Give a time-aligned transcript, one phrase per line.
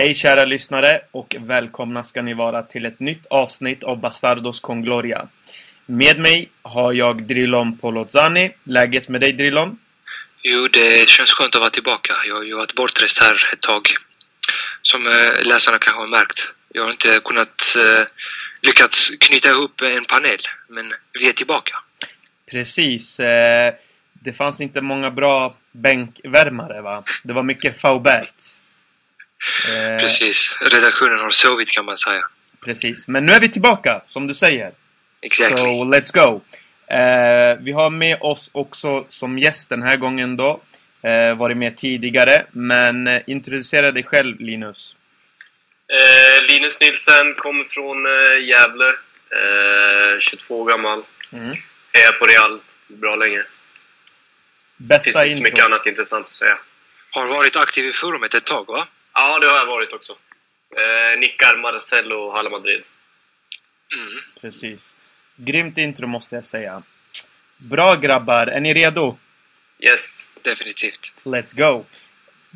[0.00, 4.82] Hej kära lyssnare och välkomna ska ni vara till ett nytt avsnitt av Bastardos con
[4.82, 5.28] Gloria.
[5.86, 8.52] Med mig har jag Drillon Polozzani.
[8.64, 9.78] Läget med dig Drillon?
[10.42, 12.12] Jo, det känns skönt att vara tillbaka.
[12.26, 13.82] Jag har ju varit bortrest här ett tag.
[14.82, 16.52] Som eh, läsarna kanske har märkt.
[16.68, 18.06] Jag har inte kunnat eh,
[18.62, 21.76] lyckats knyta ihop en panel, men vi är tillbaka.
[22.50, 23.20] Precis.
[23.20, 23.74] Eh,
[24.12, 27.04] det fanns inte många bra bänkvärmare va?
[27.22, 28.59] Det var mycket Fauberts.
[29.68, 30.56] Eh, Precis.
[30.60, 32.26] Redaktionen har sovit kan man säga.
[32.64, 33.08] Precis.
[33.08, 34.72] Men nu är vi tillbaka, som du säger.
[35.20, 35.56] Exactly.
[35.56, 36.40] So, let's go.
[36.94, 40.60] Eh, vi har med oss också som gäst den här gången då.
[41.02, 44.96] Eh, varit med tidigare, men eh, introducera dig själv Linus.
[45.88, 48.88] Eh, Linus Nilsen kommer från eh, Gävle.
[48.88, 51.02] Eh, 22 år gammal.
[51.32, 51.56] Mm.
[51.92, 53.42] Är på Real bra länge.
[54.76, 56.58] Bästa finns inte så mycket annat intressant att säga.
[57.10, 58.86] Har varit aktiv i forumet ett tag, va?
[59.14, 60.12] Ja, det har jag varit också.
[60.76, 62.82] Eh, nickar Marcelo Hala Madrid.
[63.96, 64.20] Mm.
[64.40, 64.96] Precis.
[65.36, 66.82] Grymt intro måste jag säga.
[67.56, 69.18] Bra grabbar, är ni redo?
[69.78, 70.28] Yes.
[70.42, 71.12] Definitivt.
[71.22, 71.84] Let's go!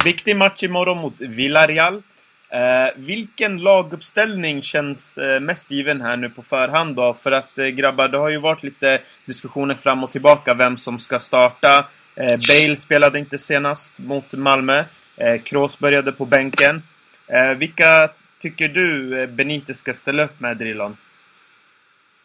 [0.05, 2.03] Viktig match imorgon mot Villarreal.
[2.49, 7.15] Eh, vilken laguppställning känns eh, mest given här nu på förhand då?
[7.15, 10.99] För att eh, grabbar, det har ju varit lite diskussioner fram och tillbaka vem som
[10.99, 11.85] ska starta.
[12.17, 14.85] Eh, Bale spelade inte senast mot Malmö.
[15.17, 16.83] Eh, Kroos började på bänken.
[17.27, 20.97] Eh, vilka tycker du eh, Benitez ska ställa upp med, Drillon?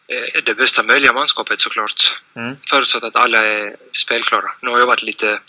[0.08, 2.20] Eh, Det bästa möjliga manskapet såklart.
[2.36, 2.56] Mm.
[2.70, 4.52] Förutsatt att alla är spelklara.
[4.62, 5.40] Nu har jag varit lite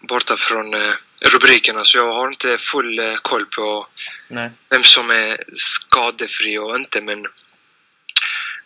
[0.00, 0.74] borta från
[1.20, 3.86] rubrikerna så jag har inte full koll på
[4.28, 4.50] Nej.
[4.68, 7.26] vem som är skadefri och inte men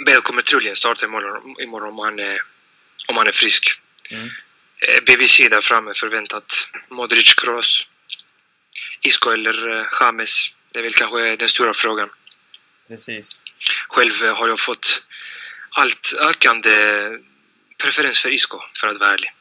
[0.07, 2.43] Bale kommer troligen starta imorgon, imorgon om, han är,
[3.09, 3.81] om han är frisk.
[4.11, 4.29] Mm.
[4.81, 7.87] Eh, BBC där framme förväntat Modric, Kroos,
[9.01, 10.53] Isco eller eh, James.
[10.73, 12.11] Det är väl kanske den stora frågan.
[12.89, 13.43] Precis.
[13.89, 15.03] Själv eh, har jag fått
[15.71, 16.71] allt ökande
[17.79, 19.33] preferens för Isco, för att vara ärlig.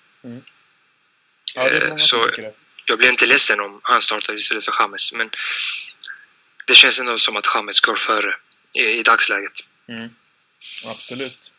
[1.56, 2.51] Ja, det är många som så-.
[2.85, 5.29] Jag blir inte ledsen om han startar istället för James, men
[6.66, 8.35] det känns ändå som att James går före
[8.73, 9.53] i, i dagsläget.
[9.88, 10.09] Mm.
[10.85, 11.51] Absolut.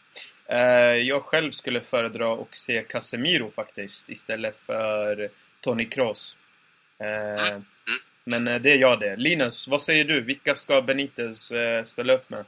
[0.48, 5.28] Eh, jag själv skulle föredra att se Casemiro faktiskt istället för
[5.60, 6.36] Tony Kroos.
[7.00, 7.56] Eh,
[7.88, 8.00] Mm.
[8.24, 9.16] Men eh, det är jag det.
[9.16, 10.20] Linus, vad säger du?
[10.20, 11.52] Vilka ska Benitez
[11.84, 12.44] ställa upp med?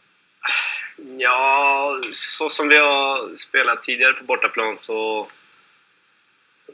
[1.19, 5.29] Ja, så som vi har spelat tidigare på bortaplan så,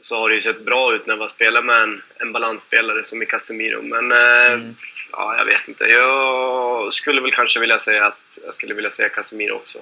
[0.01, 3.03] så har det ju sett bra ut när vi har spelat med en, en balansspelare
[3.03, 3.81] som i Casemiro.
[3.81, 4.75] Men Mm.
[5.11, 5.83] ja, jag vet inte.
[5.85, 9.79] Jag skulle väl kanske vilja säga att jag skulle vilja säga Casemiro också.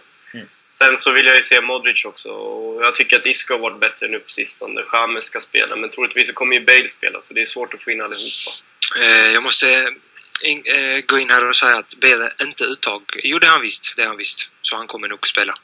[0.77, 2.29] Sen så vill jag ju se Modric också.
[2.29, 4.81] Och jag tycker att Isco har varit bättre nu på sistone.
[4.93, 7.21] James ska spela, men troligtvis så kommer ju Bale spela.
[7.27, 8.51] Så det är svårt att få in allihopa.
[8.99, 9.93] Eh, jag måste
[10.41, 13.01] in, eh, gå in här och säga att Bale är inte uttag.
[13.23, 13.93] Jo, det är han visst.
[13.95, 14.49] Det är han visst.
[14.61, 15.55] Så han kommer nog spela.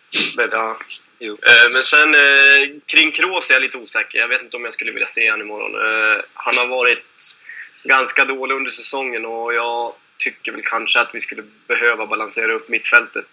[0.51, 0.79] Ja.
[1.19, 1.33] Jo.
[1.33, 4.19] Eh, Men sen eh, kring Kroos är jag lite osäker.
[4.19, 5.75] Jag vet inte om jag skulle vilja se honom imorgon.
[5.75, 7.35] Eh, han har varit
[7.83, 12.69] ganska dålig under säsongen och jag tycker väl kanske att vi skulle behöva balansera upp
[12.69, 13.27] mittfältet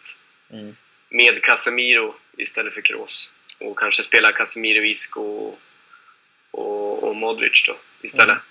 [0.52, 0.76] Mm.
[1.08, 3.30] Med Casemiro istället för Kroos.
[3.58, 5.60] Och kanske spela Casemiro, Isco och,
[6.50, 8.28] och, och Modric då istället.
[8.28, 8.42] Mm.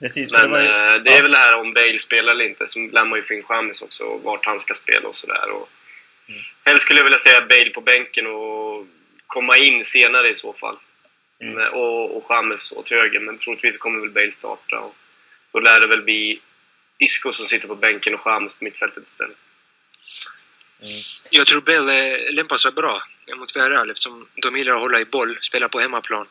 [0.00, 0.66] Precis, det Men var ju...
[0.66, 1.22] eh, det är ja.
[1.22, 2.68] väl det här om Bale spelar eller inte.
[2.68, 5.50] Så lär man ju få in James också och vart han ska spela och sådär.
[5.50, 5.70] Och
[6.28, 6.42] Mm.
[6.64, 8.86] Helst skulle jag vilja säga Bale på bänken och
[9.26, 10.76] komma in senare i så fall.
[11.40, 11.72] Mm.
[11.72, 14.78] Och, och James åt höger, men troligtvis kommer väl Bale starta.
[14.80, 14.94] Och
[15.52, 16.40] då lär det väl bli
[16.98, 19.36] Isco som sitter på bänken och James på mittfältet istället.
[20.82, 21.02] Mm.
[21.30, 23.02] Jag tror eh, lämpar sig bra
[23.36, 26.26] mot Villarreal eftersom de gillar att hålla i boll, spela på hemmaplan.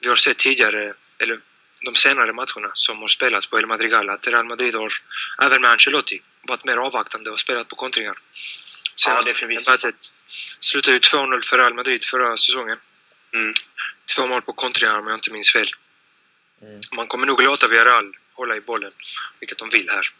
[0.00, 1.40] Vi har sett tidigare, eller
[1.80, 4.92] de senare matcherna som har spelats på El Madrigal, att Real Madrid har,
[5.42, 8.18] även med Ancelotti, varit mer avvaktande och spelat på kontringar.
[9.06, 10.12] Ja, det är mötet
[10.60, 12.78] slutade ju 2-0 för Real Madrid förra säsongen.
[13.32, 13.54] Mm.
[14.16, 15.68] Två mål på kontringar om jag inte minns fel.
[16.62, 16.80] Mm.
[16.96, 18.92] Man kommer nog låta Villarreal hålla i bollen,
[19.40, 20.10] vilket de vill här,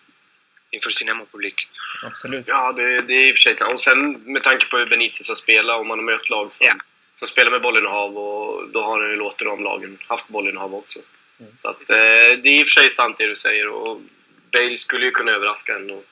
[0.74, 1.68] inför sin hemmapublik.
[2.02, 2.44] Absolut.
[2.48, 3.74] Ja, det, det är i och för sig sant.
[3.74, 6.66] Och sen med tanke på hur Benitez har spelat, om man har mött lag som,
[6.66, 6.74] Ja.
[7.18, 10.98] som spelar med bollinnehav, och då har han ju låtit de lagen haft bollinnehav också.
[11.40, 11.52] Mm.
[11.56, 11.96] Så att, eh,
[12.42, 13.68] det är i och för sig sant det du säger.
[13.68, 14.00] Och
[14.52, 16.04] Bale skulle ju kunna överraska en och,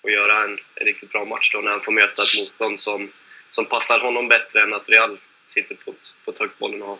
[0.00, 3.10] och göra en, en riktigt bra match då när han får möta ett motstånd som,
[3.48, 5.18] som passar honom bättre än att Real
[5.48, 6.98] sitter på på ett högt bollinnehav.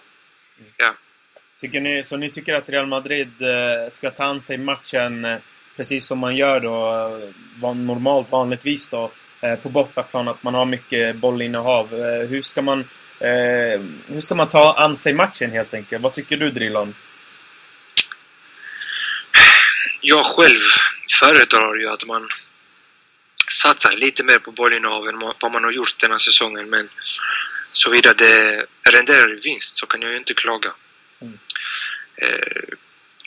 [0.76, 0.94] Ja.
[1.60, 5.38] Tycker ni, så ni tycker att Real Madrid eh, ska ta an sig matchen eh,
[5.76, 11.17] precis som man gör då, normalt, vanligtvis då, eh, på bortaplan, att man har mycket
[11.17, 11.94] bollinnehav.
[11.94, 12.81] Eh, hur ska man
[13.20, 16.02] eh, hur ska man ta an sig matchen helt enkelt?
[16.02, 16.94] Vad tycker du Drillon?
[20.06, 20.61] jag själv
[21.20, 22.28] föredrar ju att man
[23.50, 26.70] satsar lite mer på bollinnehav än vad man har gjort den här säsongen.
[26.70, 26.88] Men
[27.73, 30.73] såvida det renderar i vinst så kan jag ju inte klaga.
[31.20, 31.38] Mm.
[32.17, 32.62] Eh,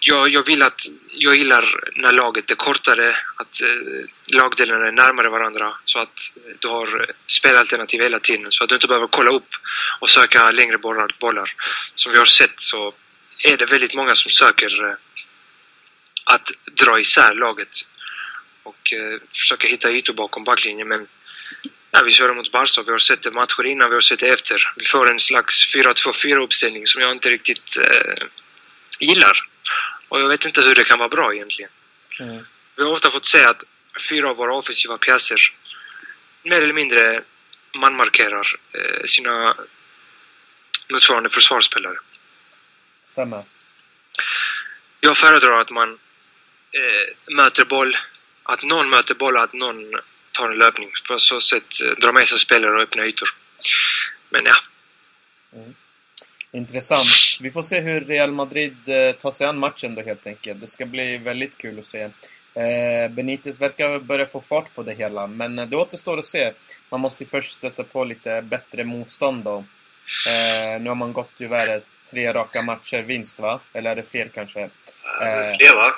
[0.09, 5.29] jag, jag vill att, jag gillar när laget är kortare, att eh, lagdelarna är närmare
[5.29, 9.07] varandra så att eh, du har eh, spelalternativ hela tiden så att du inte behöver
[9.07, 9.49] kolla upp
[9.99, 11.15] och söka längre bollar.
[11.19, 11.53] bollar.
[11.95, 12.93] Som vi har sett så
[13.43, 14.95] är det väldigt många som söker eh,
[16.23, 17.73] att dra isär laget
[18.63, 21.07] och eh, försöka hitta ytor bakom backlinjen men
[21.91, 24.27] ja, vi kör mot Barca, vi har sett det matcher innan, vi har sett det
[24.27, 24.73] efter.
[24.75, 28.25] Vi får en slags 4-2-4 uppställning som jag inte riktigt eh,
[28.99, 29.49] gillar.
[30.09, 31.71] Och jag vet inte hur det kan vara bra egentligen.
[32.19, 32.45] Mm.
[32.75, 33.63] Vi har ofta fått se att
[34.09, 35.53] fyra av våra offensiva pjäser
[36.43, 37.23] mer eller mindre
[37.73, 39.55] manmarkerar eh, sina
[40.89, 41.97] motsvarande försvarsspelare.
[43.03, 43.43] Stämmer.
[44.99, 45.99] Jag föredrar att man
[46.71, 47.97] eh, möter boll,
[48.43, 49.99] att någon möter boll och att någon
[50.31, 50.91] tar en löpning.
[51.07, 53.29] På så sätt eh, drar med sig spelare och öppnar ytor.
[54.29, 54.55] Men ja.
[55.53, 55.75] Mm.
[56.51, 57.07] Intressant.
[57.41, 60.61] Vi får se hur Real Madrid eh, tar sig an matchen då helt enkelt.
[60.61, 62.01] Det ska bli väldigt kul att se.
[62.53, 66.53] Eh, Benitez verkar börja få fart på det hela, men det återstår att se.
[66.89, 69.63] Man måste ju först stöta på lite bättre motstånd då.
[70.27, 71.81] Eh, nu har man gått tyvärr
[72.11, 73.59] tre raka matcher vinst, va?
[73.73, 74.61] Eller är det fel kanske?
[74.61, 74.69] Eh,
[75.57, 75.93] fler, va?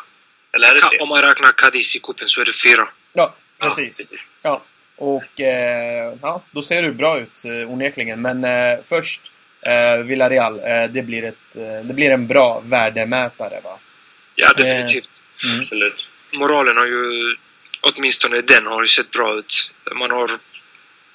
[0.54, 1.00] Eller är det tre?
[1.00, 2.90] Om man räknar Cadiz i cupen så är det fyra.
[3.14, 4.02] Ja, precis.
[4.42, 4.62] Ja,
[4.96, 8.22] och eh, ja, då ser det bra ut eh, onekligen.
[8.22, 9.32] Men eh, först
[9.62, 10.60] eh, Villarreal.
[10.60, 13.80] Eh, det, blir ett, eh, det blir en bra värdemätare va?
[14.36, 15.10] Ja, definitivt.
[15.44, 15.60] Mm.
[15.60, 16.08] Absolut.
[16.32, 17.36] Moralen har ju,
[17.82, 19.72] åtminstone den har ju sett bra ut.
[19.96, 20.40] Man har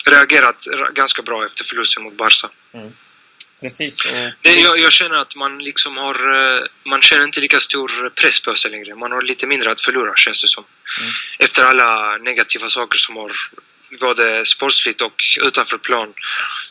[0.05, 2.49] reagerat ganska bra efter förlusten mot Barca.
[2.73, 2.93] Mm.
[3.61, 3.97] Precis.
[4.43, 6.17] Det, jag, jag, känner att man liksom har...
[6.89, 8.95] Man känner inte lika stor press på sig längre.
[8.95, 10.65] Man har lite mindre att förlora, känns det som.
[11.01, 11.13] Mm.
[11.39, 13.33] Efter alla negativa saker som har
[14.01, 16.09] både sportsligt och utanför plan.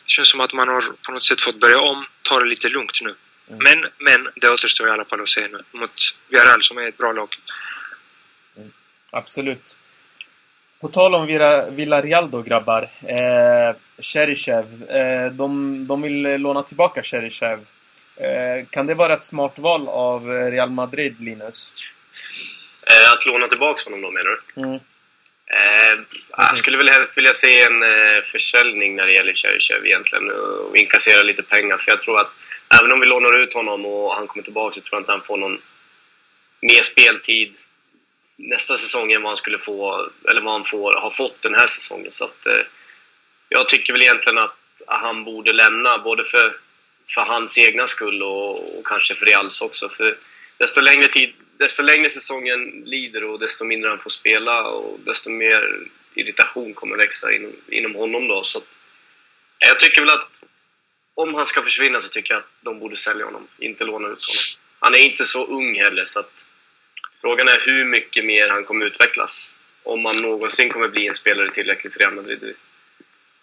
[0.04, 2.68] Det känns som att man har på något sätt fått börja om, ta det lite
[2.68, 3.14] lugnt nu.
[3.50, 3.58] Mm.
[3.58, 5.90] Men, men det återstår i alla fall att se nu mot
[6.28, 7.28] Villarreal som är ett bra lag.
[8.56, 8.72] Mm.
[9.10, 9.76] Absolut.
[10.80, 11.26] På tal om
[11.76, 12.82] Villarreal då grabbar.
[13.02, 14.90] Eh, Cheryshev.
[14.90, 17.66] Eh, de, de vill låna tillbaka Cheryshev.
[18.16, 21.72] Eh, kan det vara ett smart val av Real Madrid, Linus?
[22.82, 24.62] Eh, att låna tillbaka honom då menar du?
[24.62, 24.80] Mm.
[25.56, 25.98] Eh,
[26.36, 30.76] jag skulle väl helst vilja se en eh, försäljning när det gäller Cheryshev egentligen och
[30.76, 32.32] inkassera lite pengar för jag tror att
[32.80, 35.22] även om vi lånar ut honom och han kommer tillbaka så tror jag inte han
[35.22, 35.60] får någon
[36.60, 37.54] mer speltid
[38.36, 41.66] nästa säsong än vad han skulle få, eller vad han får, har fått den här
[41.66, 42.12] säsongen.
[42.12, 42.64] Så att, eh,
[43.48, 44.56] jag tycker väl egentligen att
[44.86, 46.56] han borde lämna, både för,
[47.14, 49.88] för hans egna skull och, och kanske för Reals också.
[49.88, 50.16] För
[50.58, 55.30] desto längre tid desto längre säsongen lider och desto mindre han får spela och desto
[55.30, 55.80] mer
[56.14, 58.44] irritation kommer växa inom, inom honom då.
[58.44, 58.64] Så att,
[59.58, 60.44] jag tycker väl att
[61.14, 64.24] om han ska försvinna så tycker jag att de borde sälja honom, inte låna ut
[64.24, 64.44] honom.
[64.78, 66.46] Han är inte så ung heller så att
[67.20, 69.52] frågan är hur mycket mer han kommer utvecklas.
[69.82, 72.54] Om han någonsin kommer bli en spelare tillräckligt för Real Madrid.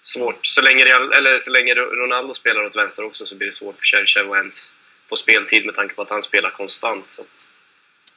[0.04, 0.46] Svårt.
[0.46, 3.80] Så länge, Real, eller så länge Ronaldo spelar åt vänster också så blir det svårt
[3.80, 4.72] för Cherchev att ens
[5.10, 7.06] få speltid med tanke på att han spelar konstant.
[7.10, 7.48] Så att,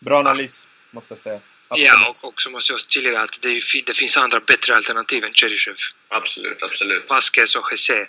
[0.06, 1.40] Bra analys, måste jag säga.
[1.68, 1.92] Absolut.
[1.92, 5.76] Ja, och också måste jag tillägga att det, det finns andra bättre alternativ än Cheryshev.
[6.08, 7.10] Absolut, absolut.
[7.10, 8.06] Vasquez och Jesse.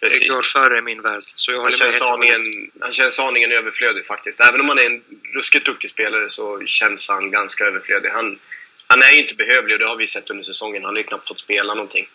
[0.00, 1.22] Det går före min värld.
[1.34, 4.40] Så jag han, känns aningen, han känns aningen överflödig faktiskt.
[4.40, 5.02] Även om han är en
[5.34, 8.08] ruskigt duktig spelare så känns han ganska överflödig.
[8.08, 8.38] Han,
[8.86, 10.84] han är ju inte behövlig och det har vi sett under säsongen.
[10.84, 12.08] Han har ju knappt fått spela någonting.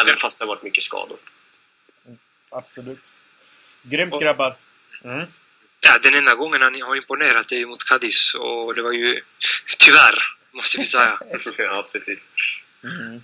[0.00, 0.16] Även ja.
[0.20, 1.18] fast det har varit mycket skador.
[2.50, 3.12] Absolut.
[3.82, 4.54] Grymt grabbar!
[5.04, 5.26] Mm.
[5.86, 9.20] Ja, den enda gången han har imponerat är mot Cadiz och det var ju
[9.78, 10.18] tyvärr,
[10.52, 11.18] måste vi säga.
[11.58, 12.28] ja, precis.
[12.84, 13.22] Mm.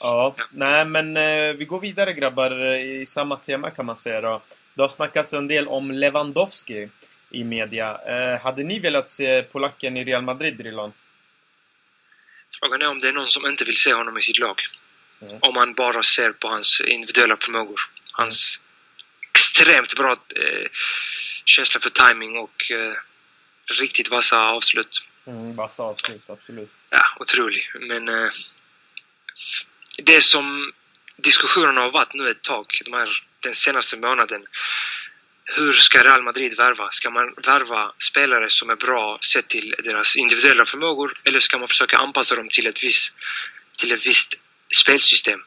[0.00, 4.20] Ja, ja, nej men eh, vi går vidare grabbar i samma tema kan man säga
[4.20, 4.42] då.
[4.74, 6.88] Det har snackats en del om Lewandowski
[7.30, 7.98] i media.
[8.06, 10.92] Eh, hade ni velat se polacken i Real Madrid, Drilon?
[12.60, 14.60] Frågan är om det är någon som inte vill se honom i sitt lag.
[15.22, 15.38] Mm.
[15.40, 17.80] Om man bara ser på hans individuella förmågor.
[18.12, 19.30] Hans mm.
[19.32, 20.66] extremt bra eh,
[21.48, 22.94] känsla för timing och eh,
[23.80, 25.02] riktigt vassa avslut.
[25.26, 26.70] Mm, vassa avslut, absolut.
[26.90, 27.70] Ja, otrolig.
[27.80, 28.30] Men eh,
[29.96, 30.72] det som
[31.16, 34.46] diskussionen har varit nu ett tag, de här, den senaste månaden.
[35.44, 36.90] Hur ska Real Madrid värva?
[36.90, 41.68] Ska man värva spelare som är bra sett till deras individuella förmågor eller ska man
[41.68, 43.14] försöka anpassa dem till ett visst,
[43.76, 44.34] till ett visst
[44.80, 45.44] spelsystem?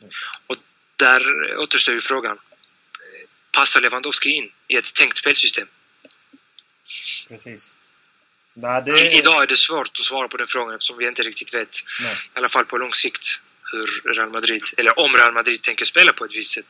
[0.00, 0.12] Mm.
[0.46, 0.56] Och
[0.96, 2.38] där återstår ju frågan
[3.52, 5.68] passar Lewandowski in i ett tänkt spelsystem?
[7.28, 7.72] Precis.
[8.54, 8.98] Nej, det...
[9.00, 11.78] I, idag är det svårt att svara på den frågan eftersom vi inte riktigt vet,
[12.00, 12.14] Nej.
[12.14, 13.40] i alla fall på lång sikt,
[13.72, 16.66] hur Real Madrid, eller om Real Madrid tänker spela på ett visst sätt.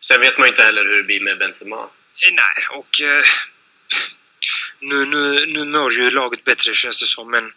[0.00, 1.88] Sen vet man inte heller hur det blir med Benzema.
[2.22, 3.24] Eh, Nej, och eh,
[4.78, 7.52] nu, nu, nu mår ju laget bättre känns det som, men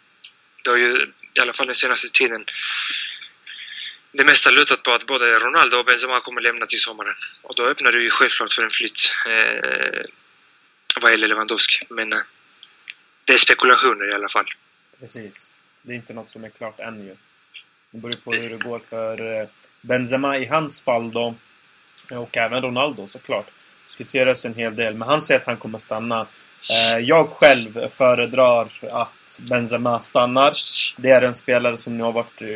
[0.62, 2.44] det har ju i alla fall den senaste tiden
[4.16, 7.14] det mesta lutat på att både Ronaldo och Benzema kommer lämna till sommaren.
[7.42, 10.00] Och då öppnar det ju självklart för en flytt eh,
[11.00, 11.86] vad gäller Lewandowski.
[11.88, 12.18] Men eh,
[13.24, 14.46] det är spekulationer i alla fall.
[15.00, 15.52] Precis.
[15.82, 17.16] Det är inte något som är klart än ju.
[17.90, 19.48] Det beror på hur det går för eh,
[19.80, 21.34] Benzema i hans fall då.
[22.10, 23.46] Och även Ronaldo såklart.
[23.86, 24.94] Diskuteras en hel del.
[24.94, 26.26] Men han säger att han kommer stanna.
[26.70, 30.52] Eh, Jag själv föredrar att Benzema stannar.
[30.96, 32.48] Det är en spelare som nu har varit eh,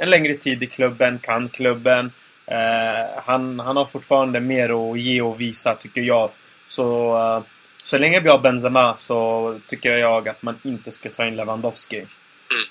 [0.00, 2.12] en längre tid i klubben, kan klubben.
[2.46, 6.30] Eh, Han, han har fortfarande mer att ge och visa tycker jag.
[6.66, 7.42] Så, eh,
[7.82, 12.06] så länge vi har Benzema så tycker jag att man inte ska ta in Lewandowski.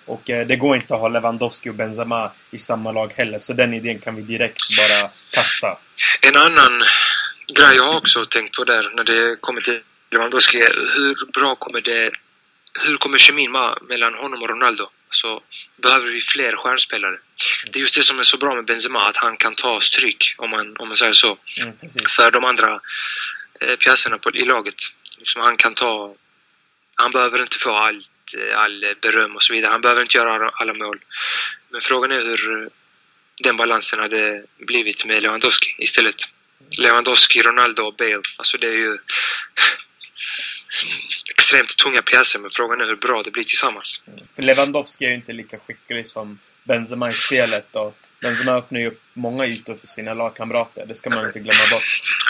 [0.06, 3.40] Och eh, det går inte att ha Lewandowski och Benzema i samma lag heller.
[3.40, 5.78] Så den idén kan vi direkt bara kasta.
[6.22, 6.84] En annan
[7.54, 9.82] grej jag också tänkt på där när det kommer till
[10.12, 10.58] Lewandowski
[10.96, 12.12] hur bra kommer det...
[12.86, 14.90] Hur kommer kemin med, mellan honom och Ronaldo?
[15.12, 15.44] Så
[15.75, 17.18] behöver vi fler stjärnspelare.
[17.72, 20.36] Det är just det som är så bra med Benzema, att han kan ta stryk,
[20.38, 21.74] om man, om man säger så, Mm,
[22.10, 22.82] för de andra
[23.60, 24.75] eh, pjäserna på, i laget.
[25.18, 26.16] Liksom han kan ta...
[26.96, 29.72] Han behöver inte få allt, eh, all beröm och så vidare.
[29.72, 31.00] Han behöver inte göra alla- mål.
[31.70, 32.70] Men frågan är hur
[33.44, 36.16] den balansen hade blivit med Lewandowski istället.
[36.78, 38.22] Lewandowski, Ronaldo och Bale.
[38.38, 38.98] Alltså det är ju
[41.30, 44.02] extremt tunga pjäser men frågan är hur bra det blir tillsammans.
[44.36, 47.76] För Lewandowski är ju inte lika skicklig som Benzema i spelet.
[47.76, 50.86] Och Benzema öppnar ju upp många ytor för sina lagkamrater.
[50.86, 51.84] Det ska man inte glömma bort.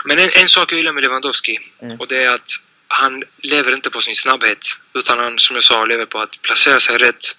[0.05, 1.99] Men en, en sak jag gillar med Lewandowski Mm.
[1.99, 2.51] och det är att
[2.87, 4.59] han lever inte på sin snabbhet
[4.93, 7.35] utan han, som jag sa, lever på att placera sig rätt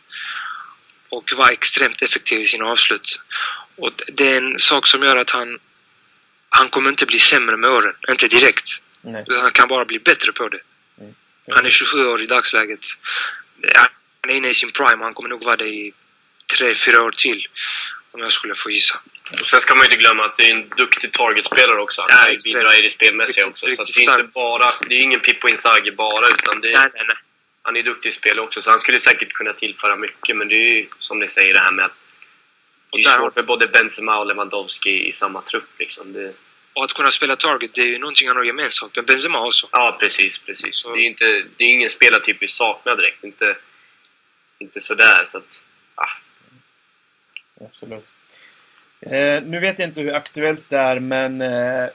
[1.08, 3.20] och vara extremt effektiv i sina avslut.
[3.76, 5.58] Och det är en sak som gör att han
[6.48, 8.70] han kommer inte bli sämre med åren, inte direkt.
[9.02, 9.24] Nej.
[9.28, 10.60] Utan han kan bara bli bättre på det.
[11.50, 12.80] Han är 27 år i dagsläget.
[14.20, 15.04] Han är inne i sin prime.
[15.04, 15.92] Han kommer nog vara det i
[16.58, 17.46] 3-4 år till.
[18.12, 19.00] Om jag skulle få gissa.
[19.40, 22.00] Och sen ska man ju inte glömma att det är en duktig targetspelare också.
[22.02, 22.54] Han Ja, kan ju extremt.
[22.56, 23.60] bidra i det spelmässiga Riktigt- också.
[23.60, 24.32] Så riktigt det är inte stark.
[24.32, 24.72] bara...
[24.88, 27.16] Det är ingen Pippo Inzaghi bara, utan det, Nej, nej, nej.
[27.62, 28.62] han är duktig i spel också.
[28.62, 31.60] Så han skulle säkert kunna tillföra mycket, men det är ju som ni säger det
[31.60, 31.94] här med att
[32.92, 36.12] det är svårt med både Benzema och Lewandowski i samma trupp liksom.
[36.12, 36.32] Det,
[36.72, 39.68] Och att kunna spela target, det är ju någonting han har gemensamt med Benzema också.
[39.72, 40.76] ja, precis, precis.
[40.76, 41.24] Så- Det är inte,
[41.56, 43.24] det är ingen spelartyp vi saknar direkt.
[43.24, 43.56] Inte,
[44.58, 45.62] inte sådär, så att...
[45.94, 46.10] Ah,
[47.64, 48.06] Absolut.
[49.00, 51.88] Eh, nu vet jag inte hur aktuellt det är, men eh,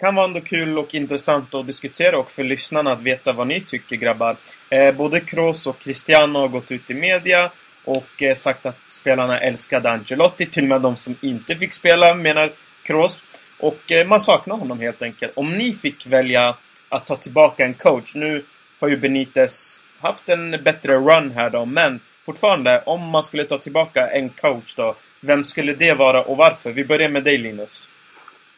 [0.00, 3.60] kan vara ändå kul och intressant att diskutera och för lyssnarna att veta vad ni
[3.60, 4.36] tycker grabbar.
[4.70, 7.50] Eh, både Kroos och Cristiano har gått ut i media
[7.84, 12.14] och eh, sagt att spelarna älskade Ancelotti, till och med de som inte fick spela
[12.14, 12.50] menar
[12.82, 13.22] Kroos.
[13.60, 15.32] Och eh, man saknar honom helt enkelt.
[15.36, 16.56] Om ni fick välja
[16.88, 18.44] att ta tillbaka en coach, nu
[18.80, 23.58] har ju Benitez haft en bättre run här då, men fortfarande, om man skulle ta
[23.58, 26.72] tillbaka en coach då, vem skulle det vara och varför?
[26.72, 27.88] Vi börjar med dig Linus.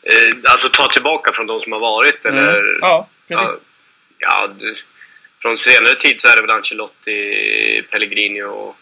[0.03, 2.59] eh, alltså ta tillbaka från de som har varit, eller?
[2.59, 2.77] Mm.
[2.81, 3.61] Ja, precis.
[4.19, 4.77] Ja, ja det,
[5.43, 8.77] från senare tid så är det väl Ancelotti, Pellegrini och,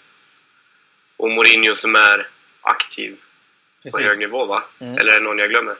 [1.17, 2.27] och Mourinho som är
[2.61, 3.17] aktiv
[3.83, 4.21] på hög precis.
[4.21, 4.63] nivå, va?
[4.81, 4.99] Mm.
[4.99, 5.75] Eller är det någon jag glömmer?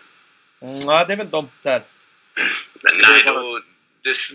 [0.63, 1.83] Mm, ja, det är väl de där.
[2.83, 3.61] Men nej, då,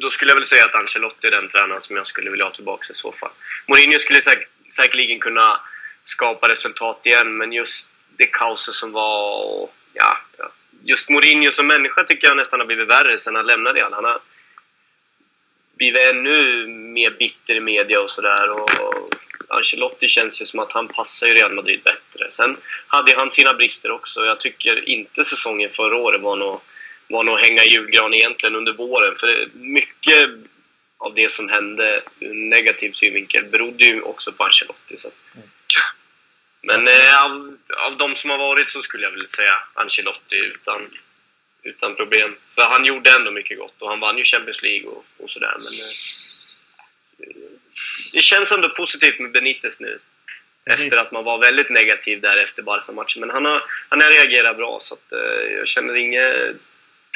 [0.01, 2.51] då skulle jag väl säga att Ancelotti är den tränaren som jag skulle vilja ha
[2.51, 3.31] tillbaka i så fall.
[3.67, 5.59] Mourinho skulle säk säkerligen kunna
[6.05, 10.51] skapa resultat igen, men just det kaoset som var och, ja, ja,
[10.83, 13.93] just Mourinho som människa tycker jag nästan har blivit värre sen han lämnade Real.
[13.93, 14.19] Han har
[15.77, 18.49] blivit ännu mer bitter i media och sådär.
[18.49, 19.09] Och, och
[19.55, 22.31] Ancelotti känns ju som att han passar ju Real Madrid bättre.
[22.31, 22.57] Sen
[22.87, 24.25] hade han sina brister också.
[24.25, 26.63] Jag tycker inte säsongen förra året var något
[27.07, 29.15] var nog hänga i julgran egentligen under våren.
[29.19, 30.29] För mycket
[30.97, 34.97] av det som hände ur negativ synvinkel berodde ju också på Ancelotti.
[34.97, 35.09] Så.
[36.61, 40.89] Men eh, av, av de som har varit så skulle jag vilja säga Ancelotti utan,
[41.63, 42.35] utan problem.
[42.49, 45.55] För han gjorde ändå mycket gott och han vann ju Champions League och, och sådär.
[45.57, 45.95] Men eh,
[48.13, 49.99] det känns ändå positivt med Benitez nu.
[50.65, 50.85] Precis.
[50.85, 53.19] Efter att man var väldigt negativ där efter Barca-matchen.
[53.19, 56.55] Men han har, han har reagerat bra så att, eh, jag känner inget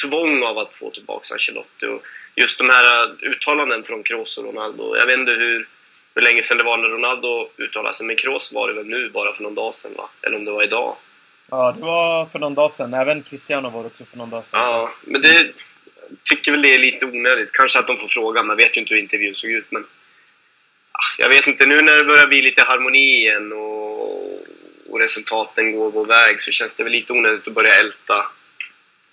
[0.02, 1.86] tvång av att få tillbaka Ancelotti.
[1.86, 2.06] Och
[2.36, 4.98] just de här eh, uttalanden från Kroos och Ronaldo.
[4.98, 5.68] Jag vet inte hur,
[6.16, 8.06] hur länge sedan det var när Ronaldo uttalade sig.
[8.06, 10.10] Men Kroos var det väl nu, bara för någon dag sedan va?
[10.22, 10.96] Eller om det var idag.
[11.50, 12.94] Ja, det var för någon dag sedan.
[12.94, 14.60] Även Cristiano var det också för någon dag sedan.
[14.60, 15.52] Ja, men det...
[16.24, 17.52] tycker väl det är lite onödigt.
[17.52, 19.72] Kanske att de får fråga, man vet ju inte hur intervjun såg ut.
[19.72, 19.86] Men
[21.18, 24.34] jag vet inte, nu när det börjar bli lite harmoni igen och,
[24.90, 28.26] och resultaten går vår väg så känns det väl lite onödigt att börja älta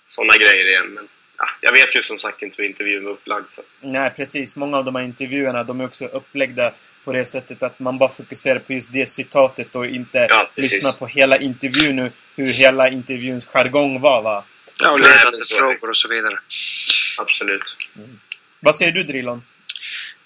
[0.09, 0.87] sådana grejer igen.
[0.87, 3.45] Men ja, jag vet ju som sagt inte hur intervjun var upplagd.
[3.51, 3.61] Så.
[3.81, 4.55] Nej, precis.
[4.55, 6.71] Många av de här intervjuerna de är också upplagda
[7.03, 10.91] på det sättet att man bara fokuserar på just det citatet och inte Ja, lyssnar
[10.91, 14.21] på hela intervjun, nu, hur hela intervjuns jargong var.
[14.21, 14.43] Va?
[14.79, 15.67] Ja, och Nej, ledande men så är det.
[15.77, 16.39] frågor och så vidare.
[17.17, 17.77] Absolut.
[18.59, 19.43] Vad säger du Drilon?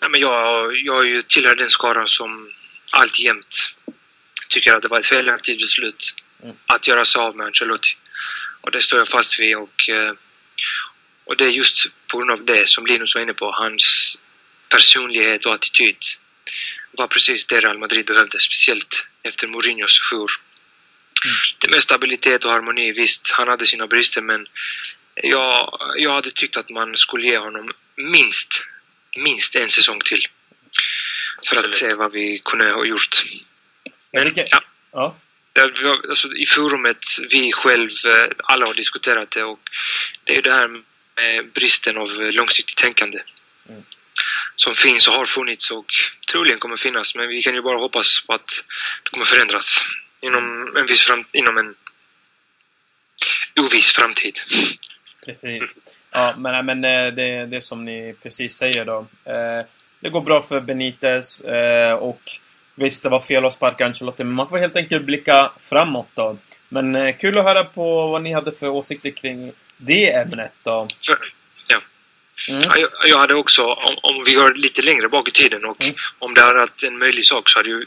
[0.02, 2.52] Nej, men jag, jag är ju tillhör den skara som
[2.92, 3.76] alltjämt
[4.50, 6.56] tycker att det var ett felaktigt beslut Mm.
[6.66, 7.98] att göra sig av med Ancelotti.
[8.62, 10.14] Och det står jag fast vid och, eh,
[11.24, 14.18] och det är just på grund av det som Linus var inne på, hans
[14.70, 15.98] personlighet och attityd
[16.92, 20.32] var precis det Real Madrid behövde, speciellt efter Mourinhos jour.
[21.26, 21.36] Mm.
[21.60, 24.48] Det med stabilitet och harmoni, visst, han hade sina brister men
[25.16, 28.64] jag, jag hade tyckt att man skulle ge honom minst,
[29.18, 30.28] minst en säsong till.
[31.48, 31.92] För att Absolut.
[31.92, 33.26] se vad vi kunde ha gjort.
[34.12, 34.48] Jag tycker...
[34.52, 34.64] Ja.
[34.92, 35.16] Ja.
[35.60, 39.60] Har- Alltså, I forumet, vi själv, eh, alla har diskuterat det och
[40.24, 43.20] det är ju det här med bristen av långsiktigt tänkande.
[43.70, 43.84] Mm.
[44.56, 45.86] Som finns och har funnits och
[46.32, 48.64] troligen kommer finnas men vi kan ju bara hoppas på att
[49.04, 49.82] det kommer förändras
[50.22, 51.76] inom en viss fram, inom en
[53.56, 54.40] oviss framtid.
[55.26, 55.76] Precis.
[56.12, 59.08] Ja, men, men eh, det, det som ni precis säger då.
[59.26, 59.66] Eh,
[60.00, 62.22] Det går bra för Benitez eh, och
[62.76, 66.38] visst, det var fel att sparka Ancelotti, men man får helt enkelt blicka framåt då.
[66.70, 70.88] Men kul att höra på vad ni hade för åsikter kring det ämnet då.
[71.08, 71.16] Ja.
[72.50, 72.62] Mm.
[72.76, 75.96] Ja, Jag, hade också, om, om vi går lite längre bak i tiden och Mm.
[76.20, 77.84] om det hade varit en möjlig sak så hade jag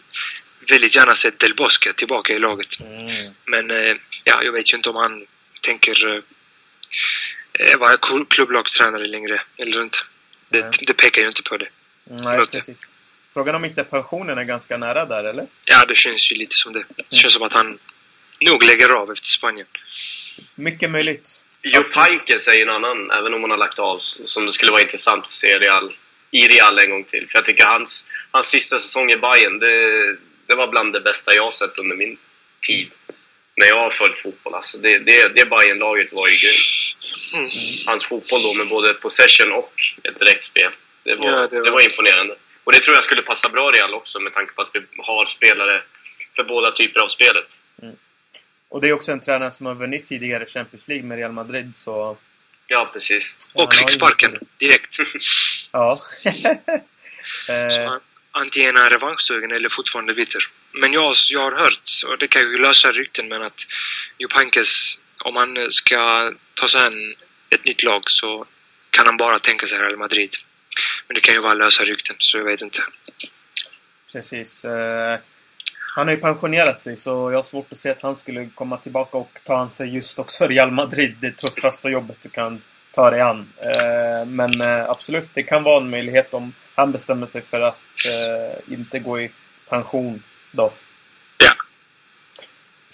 [0.68, 2.80] väldigt gärna sett Del Bosque tillbaka i laget.
[2.80, 3.32] Mm.
[3.44, 3.68] Men
[4.24, 5.26] ja, jag vet ju inte om han
[5.62, 6.22] tänker
[7.78, 9.98] vara kl- klubblagstränare längre eller inte.
[10.48, 10.70] Det, Nej.
[10.86, 11.68] det pekar ju inte på det.
[12.04, 12.58] Nej, Låter.
[12.58, 12.88] precis.
[13.34, 15.46] Frågan om inte pensionen är ganska nära där, eller?
[15.64, 16.84] Ja, det känns ju lite som det.
[17.10, 17.78] Det känns som att han
[18.40, 19.66] nog lägger av efter Spanien.
[20.54, 21.42] Mycket möjligt.
[21.62, 24.70] Jupp Heynckes är ju en annan, även om han har lagt av, som det skulle
[24.72, 25.94] vara intressant att se Real,
[26.30, 27.28] i Real en gång till.
[27.30, 31.34] För jag tycker hans, hans sista säsong i Bayern det, det var bland det bästa
[31.34, 32.18] jag har sett under min
[32.66, 32.90] tid.
[33.56, 34.78] När jag har följt fotboll alltså.
[34.78, 36.84] Det, det, det Bayern-laget var ju grymt.
[37.32, 37.50] Mm.
[37.86, 40.72] Hans fotboll då med både possession och ett direktspel.
[41.02, 41.90] Det var, Ja, det det var- var...
[41.90, 42.34] imponerande.
[42.64, 45.26] Och det tror jag skulle passa bra Real också med tanke på att vi har
[45.26, 45.82] spelare
[46.36, 47.60] för båda typer av spelet.
[48.68, 51.72] Och det är också en tränare som har vunnit tidigare Champions League med Real Madrid,
[51.76, 52.16] så...
[52.66, 53.34] Ja, precis.
[53.52, 54.48] Och ju fick sparken historia.
[54.58, 54.96] direkt.
[55.72, 56.00] Ja.
[57.46, 60.40] Så eh, han antingen är revanschsugen eller fortfarande bitter.
[60.72, 63.60] Men jag, jag har hört, och det kan ju lösa rykten, men att
[64.18, 67.14] Jupp Heynckes, om han ska ta sig an
[67.50, 68.44] ett nytt lag så
[68.90, 70.30] kan han bara tänka sig Real Madrid.
[71.06, 72.82] Men det kan ju vara lösa rykten, så jag vet inte.
[74.12, 74.64] precis.
[74.64, 75.18] Eh,
[75.96, 78.76] han har ju pensionerat sig, så jag har svårt att se att han skulle komma
[78.76, 81.16] tillbaka och ta an sig just också Real Madrid.
[81.20, 83.48] Det tuffaste jobbet du kan ta dig an.
[83.60, 87.78] Eh, men eh, absolut, det kan vara en möjlighet om han bestämmer sig för att
[88.68, 89.30] inte gå i
[89.68, 90.72] pension då.
[91.38, 91.52] Ja.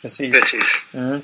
[0.02, 0.32] Precis.
[0.32, 0.82] Precis.
[0.92, 1.22] Mm.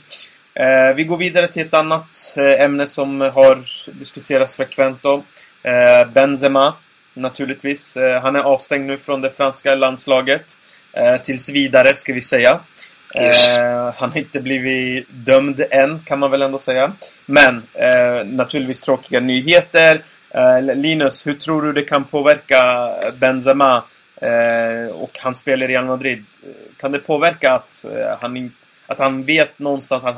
[0.61, 3.59] Eh, vi går vidare till ett annat eh, ämne som har
[3.99, 5.23] diskuterats frekvent då.
[5.63, 6.75] Eh, Benzema,
[7.15, 7.97] naturligtvis.
[7.97, 10.59] Eh, han är avstängd nu från det franska landslaget.
[10.93, 12.61] Eh, tills vidare, ska vi säga.
[13.15, 16.93] Eh, han har inte blivit dömd än, kan man väl ändå säga.
[17.27, 17.63] Men
[18.25, 20.03] naturligtvis tråkiga nyheter.
[20.75, 23.83] Linus, hur tror du det kan påverka Benzema
[24.93, 26.25] och hans spel i Real Madrid?
[26.77, 27.85] Kan det påverka att
[28.21, 28.53] han,
[28.87, 30.17] att han vet någonstans att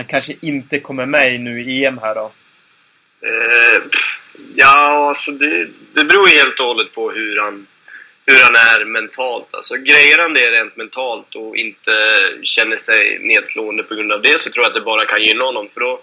[0.00, 2.32] han, kanske inte kommer med nu i EM här då?
[3.22, 3.82] Eh,
[4.54, 7.66] ja, alltså det, det beror ju helt och hållet på hur han,
[8.26, 9.54] hur han är mentalt.
[9.54, 11.92] Alltså, grejer han det rent mentalt och inte
[12.42, 15.44] känner sig nedslående på grund av det så tror jag att det bara kan gynna
[15.44, 15.68] honom.
[15.68, 16.02] För då,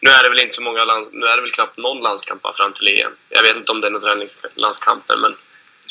[0.00, 2.42] nu är det väl inte så många land, nu är det väl knappt någon landskamp
[2.56, 3.12] fram till EM.
[3.28, 5.34] Jag vet inte om det är några träningslandskamper, men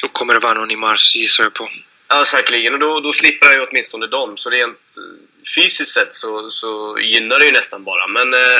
[0.01, 1.69] Då kommer det vara någon i mars, gissar jag på.
[2.07, 2.73] Ja, säkerligen.
[2.73, 4.37] Och då, då slipper han ju åtminstone dem.
[4.37, 8.07] Så rent eh, fysiskt sett så, så gynnar det ju nästan bara.
[8.07, 8.59] Men eh,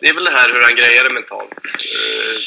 [0.00, 1.52] det är väl det här hur han grejer det mentalt.
[1.64, 2.40] Eh,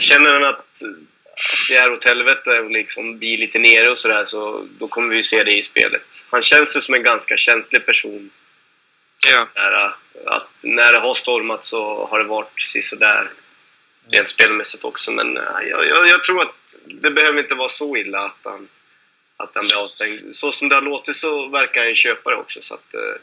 [0.00, 4.24] känner han att, att det är åt helvete och liksom blir lite nere och sådär
[4.24, 6.24] så då kommer vi se det i spelet.
[6.30, 8.30] Han känns ju som en ganska känslig person.
[9.28, 9.92] Ja, Där, eh,
[10.26, 13.30] att när det har stormat så har det varit precis sådär.
[14.10, 15.10] Rent spelmässigt också.
[15.10, 18.68] Men eh, jag, jag, jag tror att det behöver inte vara så illa att han,
[19.36, 20.36] att han blir avstängd.
[20.36, 22.62] Så som det har låtit så verkar han ju köpa det också.
[22.62, 23.20] Så att, eh,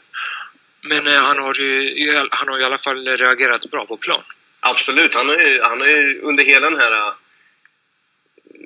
[0.82, 4.22] men eh, han, har ju, han har i alla fall reagerat bra på plan.
[4.60, 5.14] Absolut.
[5.14, 7.12] Han har ju, han har ju under hela den här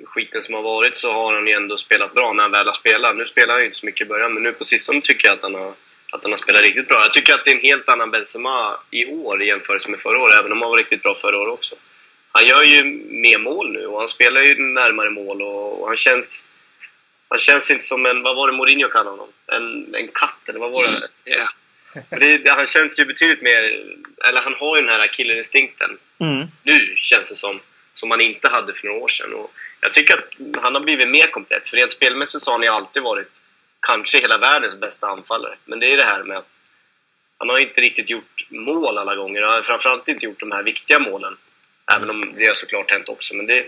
[0.05, 2.73] skiten som har varit så har han ju ändå spelat bra när han väl har
[2.73, 3.15] spelat.
[3.15, 5.35] Nu spelar han ju inte så mycket i början, men nu på sistone tycker jag
[5.35, 5.73] att han har,
[6.11, 7.01] att han har spelat riktigt bra.
[7.01, 10.19] Jag tycker att det är en helt annan Benzema i år i jämförelse med förra
[10.19, 11.75] året, även om han var riktigt bra förra året också.
[12.37, 15.97] Han gör ju mer mål nu och han spelar ju närmare mål och, och han
[15.97, 16.45] känns...
[17.27, 19.27] Han känns inte som en, vad var det Mourinho kallade honom?
[19.47, 21.09] En, en katt, eller vad var det?
[22.09, 23.85] Det, det, han känns ju betydligt mer...
[24.27, 25.97] Eller han har ju den här killerinstinkten.
[26.19, 26.47] Mm.
[26.63, 27.59] Nu känns det som.
[27.93, 29.33] Som han inte hade för några år sedan.
[29.33, 31.69] Och jag tycker att han har blivit mer komplett.
[31.69, 33.31] För rent spelmässigt så har han ju alltid varit
[33.79, 35.55] kanske hela världens bästa anfallare.
[35.65, 36.59] Men det är det här med att
[37.37, 39.41] han har inte riktigt gjort mål alla gånger.
[39.41, 41.37] Han har framförallt inte gjort de här viktiga målen.
[41.93, 43.33] Även om det har såklart hänt också.
[43.35, 43.65] Men det,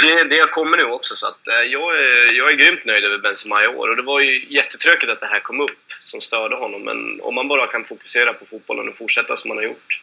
[0.00, 1.16] det, det kommer nu också.
[1.16, 3.88] Så att, eh, jag, är, jag är grymt nöjd över Benzema i år.
[3.88, 6.82] Och det var ju jättetråkigt att det här kom upp som störde honom.
[6.82, 10.00] Men om man bara kan fokusera på fotbollen och fortsätta som man har gjort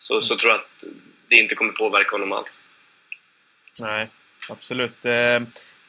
[0.00, 0.84] så, så tror jag att
[1.28, 2.62] det inte kommer påverka honom alls.
[3.80, 4.08] Nej,
[4.48, 5.04] absolut.
[5.04, 5.40] Eh,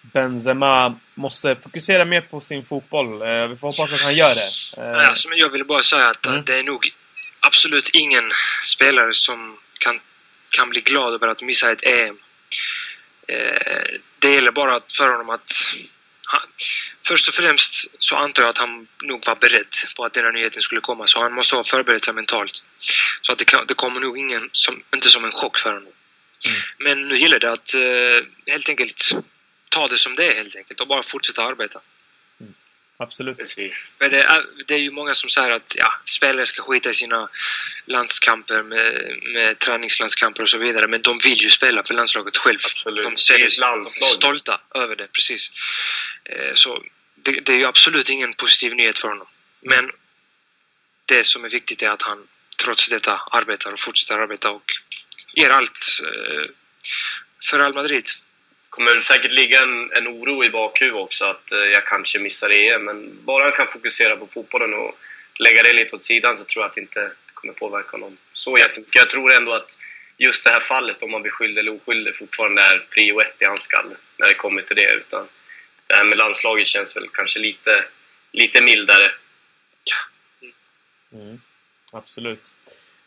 [0.01, 3.21] Benzema måste fokusera mer på sin fotboll.
[3.21, 4.49] Eh, vi får hoppas att han gör det.
[4.77, 6.43] Nej, alltså, men jag ville bara säga att Mm.
[6.45, 6.89] det är nog
[7.39, 8.31] absolut ingen
[8.65, 9.99] spelare som kan,
[10.53, 12.17] kan bli glad över att missa ett EM.
[13.27, 15.53] Eh, det gäller bara för honom att...
[16.25, 16.41] Han,
[17.07, 20.61] först och främst så antar jag att han nog var beredd på att denna nyheten
[20.61, 22.63] skulle komma, så han måste ha förberett sig mentalt.
[23.21, 25.93] Så att det, kan, det kommer nog ingen som, inte som en chock för honom.
[26.47, 26.61] Mm.
[26.77, 29.09] Men nu gäller det att eh, helt enkelt
[29.69, 31.79] ta det som det är helt enkelt och bara fortsätta arbeta.
[33.03, 33.37] Absolut.
[33.37, 33.91] Precis.
[33.99, 36.93] Men det är, det är ju många som säger att ja, spelare ska skita i
[36.93, 37.29] sina
[37.85, 40.87] landskamper med, med träningslandskamper och så vidare.
[40.87, 42.59] Men de vill ju spela för landslaget själv.
[42.65, 43.05] Absolut.
[43.05, 45.51] De, ser de är stolta över det, precis.
[46.23, 46.83] Eh, så
[47.15, 49.27] det, det är ju absolut ingen positiv nyhet för honom.
[49.61, 49.91] Men
[51.05, 52.27] det som är viktigt är att han
[52.63, 54.71] trots detta arbetar och fortsätter arbeta och
[55.33, 56.51] ger allt eh,
[57.49, 58.05] för Real Madrid
[58.73, 62.85] kommer säkert ligga en, en oro i bakhuvudet också att eh, jag kanske missar EM.
[62.85, 64.97] Men bara han kan fokusera på fotbollen och
[65.39, 68.57] lägga det lite åt sidan så tror jag att det inte kommer påverka honom så
[68.57, 68.95] jättemycket.
[68.95, 69.77] Jag tror ändå att
[70.17, 73.45] just det här fallet, om man blir skyldig eller oskyldig, fortfarande är prio ett i
[73.45, 74.91] hans skalle när det kommer till det.
[74.91, 75.27] Utan
[75.87, 77.85] det här med landslaget känns väl kanske lite,
[78.31, 79.07] lite mildare.
[81.13, 81.41] Mm,
[81.91, 82.53] absolut.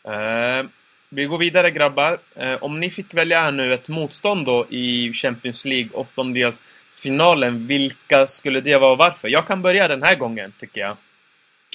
[0.03, 0.65] Eh,
[1.09, 2.17] vi går vidare grabbar.
[2.35, 8.27] Eh, om ni fick välja här nu ett motstånd då i Champions League åttondelsfinalen, vilka
[8.27, 9.27] skulle det vara och varför?
[9.27, 10.97] Jag kan börja den här gången, tycker jag.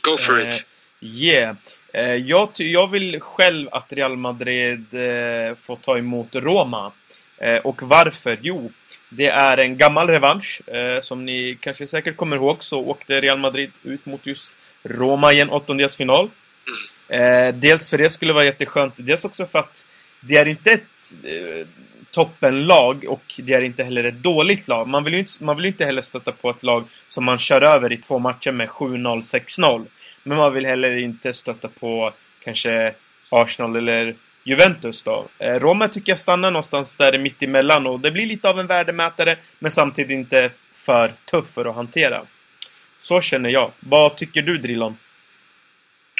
[0.02, 0.66] Go for Eh, it!
[1.00, 1.56] Yeah.
[1.92, 6.92] Eh, jag, jag vill själv att Real Madrid eh, får ta emot Roma.
[7.38, 8.38] Eh, och varför?
[8.42, 8.72] Jo,
[9.08, 10.68] det är en gammal revansch.
[10.68, 15.32] Eh, som ni kanske säkert kommer ihåg så åkte Real Madrid ut mot just Roma
[15.32, 16.30] i en åttondelsfinal.
[17.12, 19.86] Eh, dels för det skulle vara jätteskönt, dels också för att
[20.20, 21.66] det är inte ett eh,
[22.10, 24.88] toppenlag och det är inte heller ett dåligt lag.
[24.88, 27.62] Man vill ju inte, man vill inte heller stötta på ett lag som man kör
[27.62, 29.86] över i två matcher med 7-0, 6-0.
[30.22, 32.12] Men man vill heller inte stötta på
[32.44, 32.94] kanske
[33.28, 35.26] Arsenal eller Juventus då.
[35.38, 38.66] Eh, Roma tycker jag stannar någonstans där mitt emellan och det blir lite av en
[38.66, 42.22] värdemätare men samtidigt inte för tuff för att hantera.
[42.98, 43.70] Så känner jag.
[43.80, 44.96] Vad tycker du Drillon?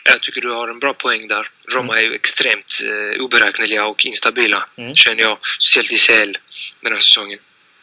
[0.04, 1.50] Jag tycker du har en bra poäng där.
[1.68, 4.96] Roma är ju extremt eh, oberäkneliga och instabila, Mm.
[4.96, 5.38] känner jag.
[5.60, 6.38] Speciellt i CL
[6.80, 7.38] den här säsongen.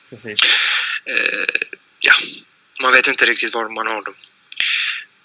[0.10, 0.40] Precis.
[1.06, 1.46] Eh,
[2.00, 2.14] ja,
[2.82, 4.14] man vet inte riktigt var man har dem.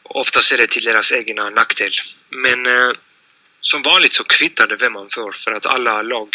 [0.02, 1.92] Oftast är det till deras egna nackdel.
[2.28, 2.90] Men eh,
[3.60, 6.28] som vanligt så kvittar det vem man får för att alla lag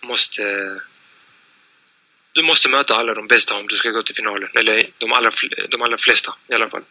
[0.00, 0.42] måste...
[2.32, 4.48] Du måste möta alla de bästa om du ska gå till finalen.
[4.54, 5.32] Eller de allra,
[5.68, 6.82] de allra flesta i alla fall.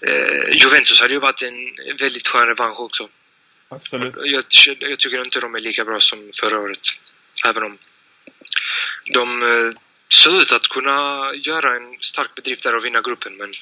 [0.00, 3.08] Eh, Juventus hade ju varit en väldigt skön revansch också.
[3.68, 4.14] Absolut.
[4.24, 4.44] Jag,
[4.78, 6.80] jag tycker inte de är lika bra som förra året.
[7.46, 7.78] Även om
[9.12, 9.72] de eh,
[10.08, 13.52] såg ut att kunna göra en stark bedrift där och vinna gruppen, men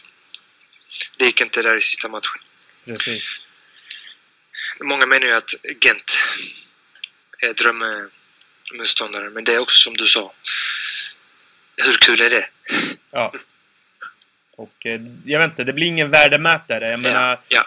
[1.16, 2.40] det gick inte där i sista matchen.
[2.84, 3.36] Precis.
[4.80, 6.18] Många menar ju att Gent
[7.38, 10.32] är drömmotståndaren, men det är också som du sa.
[11.84, 12.46] Hur kul är det?
[13.10, 13.32] Ja.
[14.56, 16.90] Och eh, jag vet inte, det blir ingen värdemätare.
[16.90, 17.64] Jag menar, ja.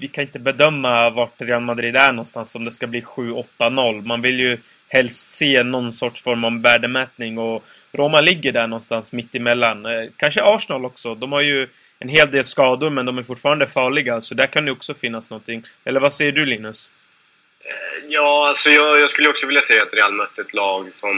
[0.00, 4.06] vi kan inte bedöma vart Real Madrid är någonstans om det ska bli 7-8-0.
[4.06, 9.12] Man vill ju helst se någon sorts form av värdemätning och Roma ligger där någonstans
[9.12, 9.86] mitt emellan.
[9.86, 11.14] Eh, kanske Arsenal också.
[11.14, 14.64] De har ju en hel del skador men de är fortfarande farliga så där kan
[14.64, 15.62] det också finnas någonting.
[15.84, 16.90] Eller vad säger du Linus?
[18.08, 21.14] Ja, alltså jag, jag skulle också vilja säga att Real mötte ett lag som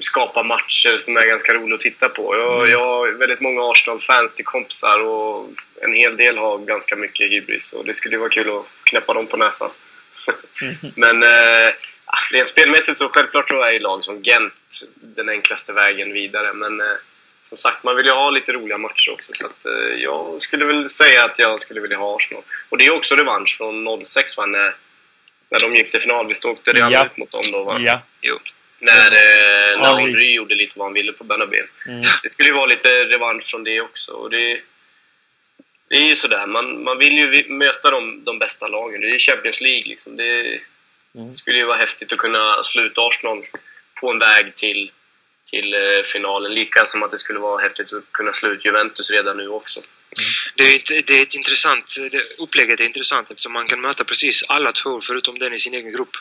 [0.00, 2.36] skapar matcher som är ganska roliga att titta på.
[2.36, 5.48] Jag, jag har väldigt många Arsenal-fans till kompisar och
[5.80, 9.26] en hel del har ganska mycket hybris och det skulle vara kul att knäppa dem
[9.26, 9.70] på näsan.
[10.96, 11.70] Men eh,
[12.32, 14.52] rent spelmässigt så självklart tror jag i lag som Gent
[15.00, 16.52] den enklaste vägen vidare.
[16.52, 16.86] Men eh,
[17.48, 19.32] som sagt, man vill ju ha lite roliga matcher också.
[19.34, 22.42] Så att, eh, jag skulle väl säga att jag skulle vilja ha Arsenal.
[22.68, 24.74] Och det är också revansch från 06 va, när,
[25.48, 26.26] när de gick till final.
[26.26, 27.06] Visst åkte Real Ja.
[27.06, 27.76] ut mot dem då va?
[27.80, 28.00] Ja.
[28.20, 28.38] Jo.
[28.82, 30.34] När, eh, när Henry.
[30.34, 31.66] Gjorde lite vad han ville på Bernabéu.
[31.86, 32.04] Mm.
[32.22, 34.12] Det skulle ju vara lite revansch från det också.
[34.12, 34.60] Och det,
[35.88, 39.00] det är ju sådär, man, man vill ju möta de, de bästa lagen.
[39.00, 40.16] Det är Champions League liksom.
[40.16, 40.60] Det
[41.14, 41.36] Mm.
[41.36, 43.44] skulle ju vara häftigt att kunna sluta Arsenal
[44.00, 44.90] på en väg till,
[45.50, 46.54] till eh, finalen.
[46.54, 49.82] Lika som att det skulle vara häftigt att kunna slå ut Juventus redan nu också.
[50.56, 51.94] Det är, ett, det är ett intressant...
[52.10, 55.74] Det, upplägget är intressant eftersom man kan möta precis alla två förutom den i sin
[55.74, 56.16] egen grupp.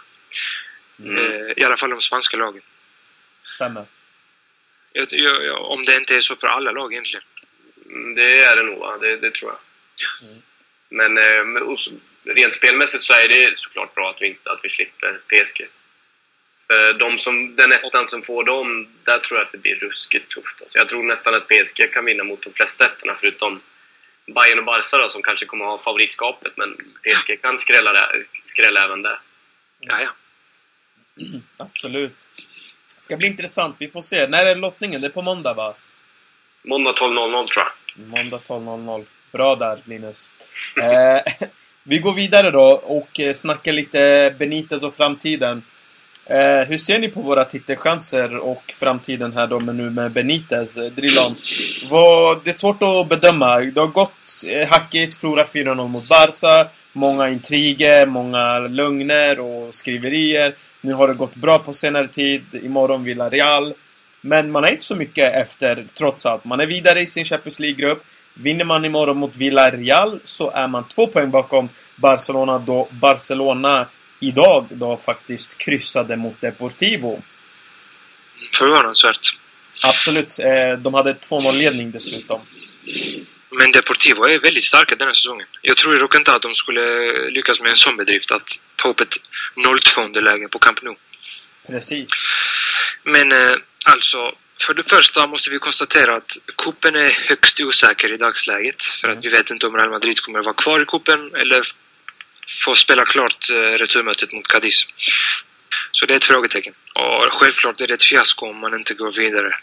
[1.06, 1.18] Mm.
[1.18, 2.62] Eh, I alla fall de spanska lagen.
[3.46, 3.86] Stämmer.
[4.94, 7.24] Jag, jag, jag, om det inte är så för alla lag egentligen.
[7.86, 9.60] Mm, Det är det nog, det, det tror jag.
[10.30, 10.42] Mm.
[10.90, 11.64] Men eh,
[12.24, 15.68] rent spelmässigt så är det såklart bra att vi, inte, att vi slipper PSG.
[16.68, 20.30] För de som, den ettan som får dem, där tror jag att det blir ruskigt
[20.32, 20.62] tufft.
[20.62, 23.62] Alltså jag tror nästan att PSG kan vinna mot de flesta ettorna förutom
[24.26, 26.58] Bayern och Barca då, som kanske kommer ha favoritskapet.
[26.58, 29.20] Men PSG kan skrälla, där- skrälla även där.
[29.80, 30.10] Ja, ja.
[31.58, 32.30] Absolut.
[33.00, 33.76] Ska bli intressant.
[33.80, 34.28] Vi får se.
[34.28, 35.02] När är lottningen?
[35.02, 35.74] Det är på måndag va?
[36.63, 38.08] Måndag 12.00 tror jag.
[38.08, 39.06] Måndag 12.00.
[39.32, 40.30] Bra där Linus.
[40.82, 41.47] Eh,
[41.84, 45.63] vi går vidare då och eh, snackar lite Benitez och framtiden.
[46.26, 50.78] Eh, hur ser ni på våra titelchanser och framtiden här då med nu med Benitez?
[50.78, 51.32] Eh, Drilon,
[51.89, 53.60] vad, det är svårt att bedöma.
[53.60, 56.69] Det har gått eh, hackigt, förlorat 4-0 mot Barca.
[56.93, 60.54] Många intriger, många lögner och skriverier.
[60.82, 62.44] Nu har det gått bra på senare tid.
[62.63, 63.74] Imorgon Villarreal.
[64.22, 66.46] Men man är inte så mycket efter, trots allt.
[66.46, 68.06] Man är vidare i sin Champions League-grupp.
[68.34, 73.88] Vinner man imorgon mot Villarreal så är man två poäng bakom Barcelona då Barcelona
[74.20, 77.22] idag då faktiskt kryssade mot Deportivo.
[78.54, 79.38] Förvånansvärt.
[79.84, 80.39] Absolut.
[80.39, 82.41] Eh, de hade 2-0-ledning dessutom.
[83.60, 85.48] Men Deportivo är väldigt starka den här säsongen.
[85.62, 86.82] Jag tror dock inte att de skulle
[87.30, 89.15] lyckas med en sån bedrift att ta upp ett
[89.56, 90.96] 0-2 underläge på Camp Nou.
[91.68, 92.12] Precis.
[93.04, 93.52] Men eh,
[93.86, 98.84] alltså, för det första måste vi konstatera att kuppen är högst osäker i dagsläget.
[98.84, 101.62] För att vi vet inte om Real Madrid kommer att vara kvar i kuppen eller
[102.66, 104.88] få spela klart eh, returmötet mot Cadiz.
[105.92, 106.74] Så det är ett frågetecken.
[106.94, 109.56] Och självklart är det ett fiasko om man inte går vidare.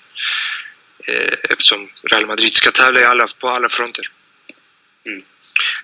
[1.06, 4.10] Eh, eftersom Real Madrid ska tävla alla, på alla fronter.
[5.06, 5.22] Mm.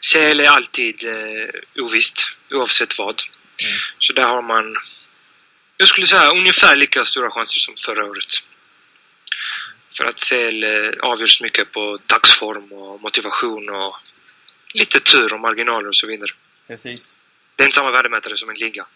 [0.00, 3.22] CL är alltid eh, ovisst, oavsett vad.
[3.62, 3.78] Mm.
[3.98, 4.76] Så där har man,
[5.76, 8.42] jag skulle säga ungefär lika stora chanser som förra året.
[9.96, 13.96] För att CL eh, avgörs mycket på dagsform och motivation och
[14.72, 16.30] lite tur och marginaler och så vidare.
[16.66, 17.16] Precis.
[17.56, 18.86] Det är inte samma värdemätare som en liga.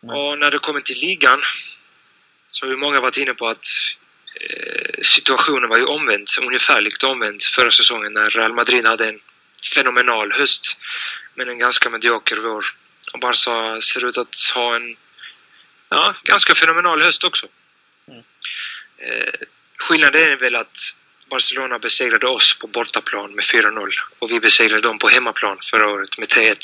[0.00, 0.16] Nej.
[0.16, 1.42] Och när det kommer till ligan
[2.50, 3.64] så har ju många varit inne på att
[4.40, 9.20] eh, situationen var ju omvänd, ungefärligt omvänd förra säsongen när Real Madrid hade en
[9.74, 10.76] fenomenal höst
[11.34, 12.66] men en ganska medioker vår.
[13.12, 14.96] Och Barca ser ut att ha en
[15.88, 17.46] ja, ganska fenomenal höst också.
[18.08, 18.22] Mm.
[18.98, 19.46] Eh,
[19.76, 20.94] skillnaden är väl att
[21.30, 26.18] Barcelona besegrade oss på bortaplan med 4-0 och vi besegrade dem på hemmaplan förra året
[26.18, 26.56] med 3-1.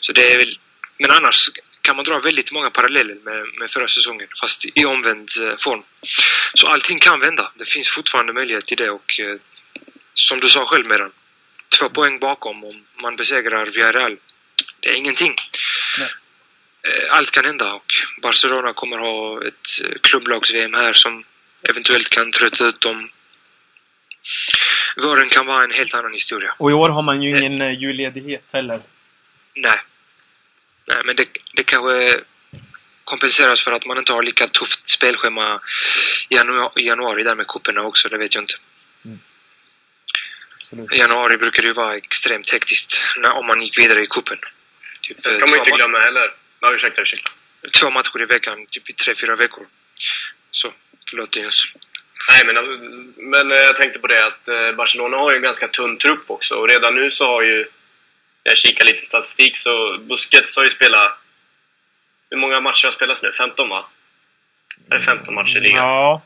[0.00, 0.58] Så det är väl,
[0.98, 5.30] men annars kan man dra väldigt många paralleller med, med förra säsongen fast i omvänd
[5.42, 5.82] eh, form.
[6.54, 7.52] Så allting kan vända.
[7.54, 9.36] Det finns fortfarande möjlighet till det och eh,
[10.14, 11.12] som du sa själv Meran,
[11.78, 14.16] två poäng bakom om man besegrar Villarreal.
[14.80, 15.34] Det är ingenting.
[15.98, 16.10] Nej.
[16.82, 21.24] Eh, Allt kan hända och Barcelona kommer ha ett eh, klubblags-VM här som
[21.70, 23.10] eventuellt kan trötta ut dem.
[24.96, 26.54] Våren kan vara en helt annan historia.
[26.58, 28.80] Och i år har man ju ingen eh, julledighet heller.
[29.54, 29.80] Nej.
[30.86, 32.20] Nej, men det, det kanske
[33.04, 35.60] kompenseras för att man inte har lika tufft spelschema
[36.28, 38.54] i januari, januari där med cuperna också, det vet jag inte.
[40.92, 44.38] I januari brukar det ju vara extremt hektiskt när, om man gick vidare i cupen.
[45.08, 46.32] Typ, Det ska eh, man två inte ma- glömma heller.
[46.60, 47.30] Ja, ursäkta, ursäkta.
[47.80, 49.66] Två matcher i veckan, typ i tre, fyra veckor.
[50.50, 50.72] Så,
[51.10, 51.64] förlåt Linus.
[52.30, 52.54] Nej, men,
[53.30, 56.54] men jag tänkte på det att eh, Barcelona har ju en ganska tunn trupp också.
[56.54, 57.66] Och redan nu så har ju...
[58.42, 61.18] Jag kikar lite statistik så Busquets har ju spelat...
[62.30, 63.32] Hur många matcher har spelats nu?
[63.32, 63.86] 15 va?
[64.90, 65.84] Är det 15 matcher i ligan?
[65.84, 66.22] Ja.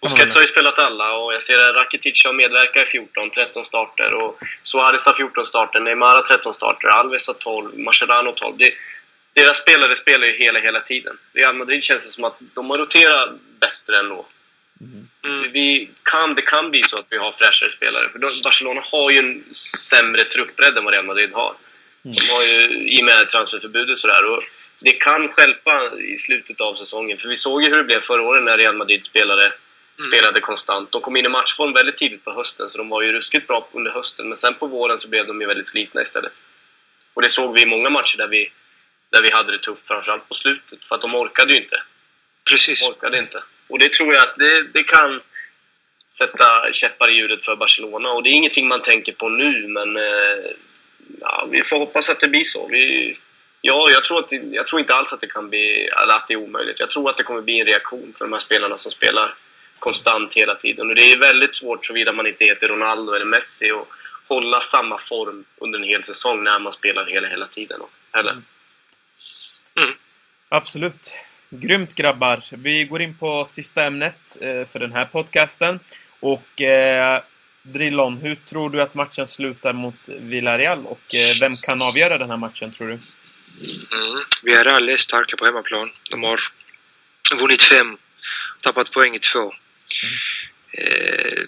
[0.00, 3.64] Busquets har ju spelat alla och jag ser att Rakitic har medverkat i 14, 13
[3.64, 8.56] starter och Suarez har 14 starter, Neymar har 13 starter, Alves har 12, Mascherano 12.
[8.58, 8.72] Det,
[9.32, 11.18] deras spelare spelar ju hela, hela tiden.
[11.32, 14.26] Real Madrid känns det som att de har roterat bättre ändå.
[15.24, 15.52] Mm.
[15.52, 19.10] Vi kan, det kan bli så att vi har fräschare spelare, för de, Barcelona har
[19.10, 19.54] ju en
[19.90, 21.54] sämre truppbredd än vad Real Madrid har.
[22.02, 24.24] De har ju, i och med transferförbudet och sådär.
[24.24, 24.42] Och
[24.78, 27.18] det kan skälpa i slutet av säsongen.
[27.18, 29.52] För vi såg ju hur det blev förra året när Real Madrid spelade,
[30.08, 30.92] spelade konstant.
[30.92, 33.68] De kom in i matchform väldigt tidigt på hösten, så de var ju ruskigt bra
[33.72, 34.28] under hösten.
[34.28, 36.32] Men sen på våren så blev de ju väldigt slitna istället.
[37.14, 38.52] Och det såg vi i många matcher där vi,
[39.10, 40.84] där vi hade det tufft, framförallt på slutet.
[40.84, 41.82] För att de orkade ju inte.
[42.50, 42.80] Precis.
[42.80, 43.42] De orkade inte.
[43.68, 45.20] Och det tror jag att det, det kan
[46.10, 48.10] sätta käppar i hjulet för Barcelona.
[48.10, 50.50] Och det är ingenting man tänker på nu, men eh,
[51.20, 52.68] ja, vi får hoppas att det blir så.
[52.68, 53.16] Vi,
[53.60, 56.34] ja, jag tror, att jag tror inte alls att det kan bli, eller att det
[56.34, 56.80] är omöjligt.
[56.80, 59.34] Jag tror att det kommer bli en reaktion för de här spelarna som spelar
[59.80, 60.88] konstant hela tiden.
[60.88, 63.88] Och det är väldigt svårt såvida man inte heter Ronaldo eller Messi och
[64.28, 67.80] hålla samma form under en hel säsong när man spelar hela, hela tiden.
[68.12, 68.32] Eller?
[68.32, 69.94] Mm.
[70.48, 71.12] Absolut.
[71.50, 72.42] Grymt grabbar.
[72.50, 75.80] Vi går in på sista ämnet eh, för den här podcasten.
[76.20, 77.22] Och eh,
[77.62, 80.86] Drillon, hur tror du att matchen slutar mot Villarreal?
[80.86, 82.94] Och eh, vem kan avgöra den här matchen, tror du?
[82.94, 84.24] Mm.
[84.44, 85.90] Villarreal är starka på hemmaplan.
[86.10, 86.40] De har
[87.38, 87.96] vunnit fem,
[88.60, 89.54] tappat poäng i två.
[90.72, 91.42] Eh,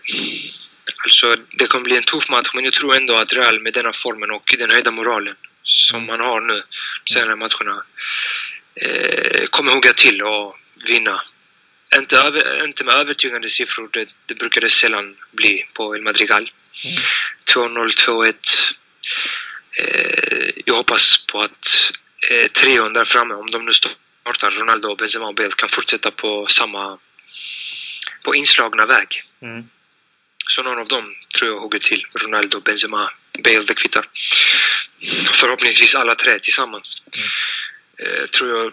[1.05, 3.93] alltså, det kommer bli en tuff match, men jag tror ändå att Real med denna
[3.93, 6.63] formen och den höjda moralen som man har nu
[7.05, 7.85] senare matcherna
[8.75, 11.23] eh, kommer hugga till och vinna.
[11.99, 16.51] Inte, över, inte med övertygande siffror, det, det brukar det sällan bli på El Madrigal.
[17.55, 18.35] 2-0, 2-1.
[19.79, 21.69] Eh, jag hoppas på att
[22.31, 26.47] eh, trion där framme, om de nu startar, Ronaldo, Benzema och Bale, kan fortsätta på
[26.47, 26.99] samma
[28.25, 29.23] på inslagna väg.
[29.41, 29.69] Mm.
[30.49, 32.03] Så någon av dem tror jag hugger till.
[32.15, 33.11] Ronaldo, Benzema,
[33.45, 34.09] Bale, det kvittar.
[35.41, 37.03] Förhoppningsvis alla tre tillsammans.
[37.97, 38.73] Eh, tror jag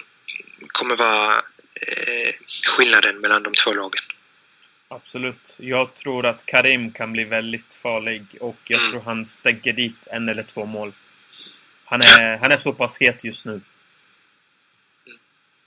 [0.68, 1.36] kommer vara
[1.82, 2.34] eh,
[2.68, 4.02] skillnaden mellan de två lagen.
[4.88, 5.56] Absolut.
[5.58, 8.92] Jag tror att Karim kan bli väldigt farlig och jag Mm.
[8.92, 10.92] tror han stänker dit en eller två mål.
[11.86, 13.62] Han är, han är så pass het just nu.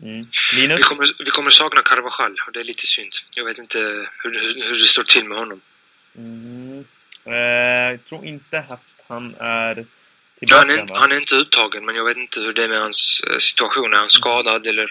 [0.03, 0.27] Mm.
[0.55, 0.79] Linus?
[0.81, 3.13] Vi kommer, vi kommer sakna Carvajal och det är lite synd.
[3.31, 5.61] Jag vet inte hur, hur, hur det står till med honom.
[6.19, 6.85] Mm.
[7.25, 9.85] Eh, jag tror inte att han är Ja,
[10.39, 10.99] tillbaka, han, är, va?
[11.01, 13.93] han är inte uttagen, men jag vet inte hur det är med hans eh, situation.
[13.93, 14.91] Är han skadad eller...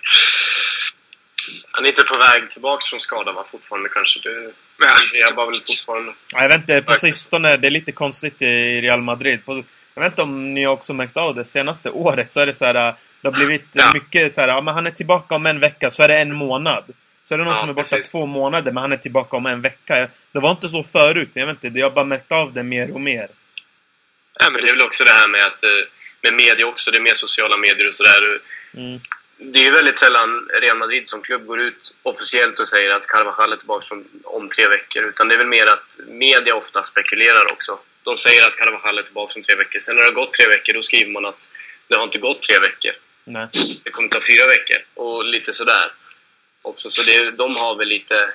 [1.72, 4.20] Han är inte på väg tillbaka från skada va, fortfarande kanske?
[4.20, 4.52] Det,
[4.84, 4.90] Ja.
[5.14, 6.14] jag jobbar väl fortfarande.
[6.34, 9.46] Ja, Jag vet inte, på sistone, det är lite konstigt i Real Madrid.
[9.46, 12.54] På, jag vet inte om ni också märkt av det, senaste året så är det
[12.54, 13.92] så här, det har blivit Ja.
[13.94, 16.36] mycket så här, ja, men han är tillbaka om en vecka, så är det en
[16.36, 16.84] månad.
[17.24, 18.12] Så är det någon Ja, som är borta precis.
[18.12, 20.08] två månader, men han är tillbaka om en vecka.
[20.32, 22.94] Det var inte så förut, jag vet inte, jag har bara märkt av det mer
[22.94, 23.28] och mer.
[24.40, 25.70] Ja, men det är väl också det här med att eh,
[26.22, 28.40] med media också, det är mer sociala medier och sådär.
[28.74, 29.00] Mm.
[29.38, 33.08] Det är ju väldigt sällan Real Madrid som klubb går ut officiellt och säger att
[33.08, 35.04] Carvajal är tillbaka från, om tre veckor.
[35.04, 37.80] Utan det är väl mer att media ofta spekulerar också.
[38.04, 39.80] De säger att Carvajal är tillbaka om tre veckor.
[39.80, 41.50] Sen när det har gått tre veckor, då skriver man att
[41.88, 42.92] det har inte gått tre veckor.
[43.24, 43.48] Nej.
[43.84, 44.78] Det kommer ta fyra veckor.
[44.94, 45.92] Och lite sådär.
[46.62, 46.92] Också.
[46.92, 48.34] Så det, de har väl lite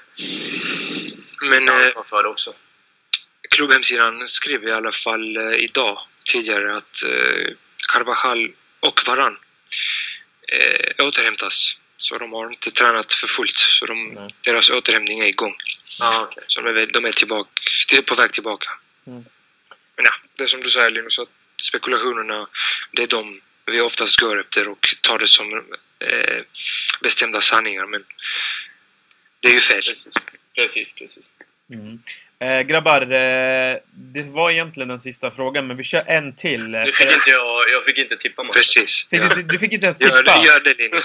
[1.42, 2.55] men ansvar för det också.
[3.51, 7.53] klubbhemsidan skrev i alla fall eh, idag tidigare att eh,
[7.92, 9.38] Carvajal och Varan
[10.49, 11.77] eh, återhämtas.
[11.99, 13.55] Så de har inte tränat för fullt.
[13.59, 14.35] Så de, Nej.
[14.40, 15.55] deras återhämtning är igång.
[15.99, 16.44] Ja, okej.
[16.46, 17.51] Så de är, väl- de är, tillbaka,
[17.90, 18.68] de är på väg tillbaka.
[19.07, 19.25] Mm.
[19.96, 21.29] Men ja, det är som du säger Linus, att
[21.62, 22.49] spekulationerna,
[22.92, 25.55] det är de vi oftast går efter och tar det som
[25.99, 26.43] eh,
[27.03, 27.87] bestämda sanningar.
[27.87, 28.05] Men
[29.41, 29.83] det är ju fel.
[30.55, 30.95] Precis.
[30.95, 31.25] Precis.
[31.73, 31.99] Mm.
[32.39, 36.75] Eh, grabbar, eh, det var egentligen den sista frågan, men vi kör en till.
[36.75, 38.55] Eh, fick inte jag, jag fick inte tippa matchen.
[38.59, 39.09] Precis.
[39.11, 39.29] Fick Ja.
[39.35, 40.39] du, du fick inte ens Gör, tippa?
[40.41, 41.05] det, gör det Linus.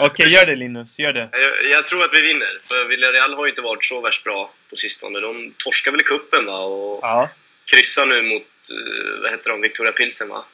[0.00, 1.28] Okej, gör det Linus, gör det.
[1.32, 2.48] jag, jag tror att vi vinner.
[2.70, 5.20] För Villarreal har ju inte varit så värst bra på sistone.
[5.20, 6.58] De torskar väl i cupen va?
[6.58, 7.30] Och Ja.
[7.64, 10.44] kryssar nu mot, eh, vad heter de, Victoria Pilsen va?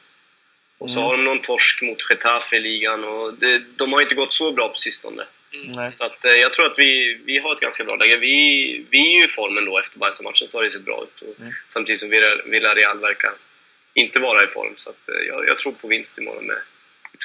[0.77, 1.05] Och så Mm.
[1.07, 4.51] har de någon torsk mot Getafe i ligan och det, de har inte gått så
[4.51, 5.23] bra på sistone.
[5.65, 5.91] Nej.
[5.91, 8.17] Så att, eh, jag tror att vi, vi har ett ganska bra läge.
[8.17, 11.21] Vi, vi är ju i formen då efter Barca-matchen så har det sett bra ut.
[11.21, 11.53] Och Mm.
[11.73, 13.31] Samtidigt som Villa- Villarreal verkar
[13.93, 14.73] inte vara i form.
[14.77, 16.57] Så att, eh, jag, jag tror på vinst imorgon med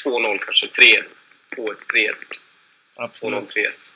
[0.04, 0.66] 2-0 kanske.
[0.68, 1.02] 3
[1.56, 2.14] 2-1, 3-1.
[2.96, 3.34] Absolut.
[3.34, 3.92] 2-0, 3-1.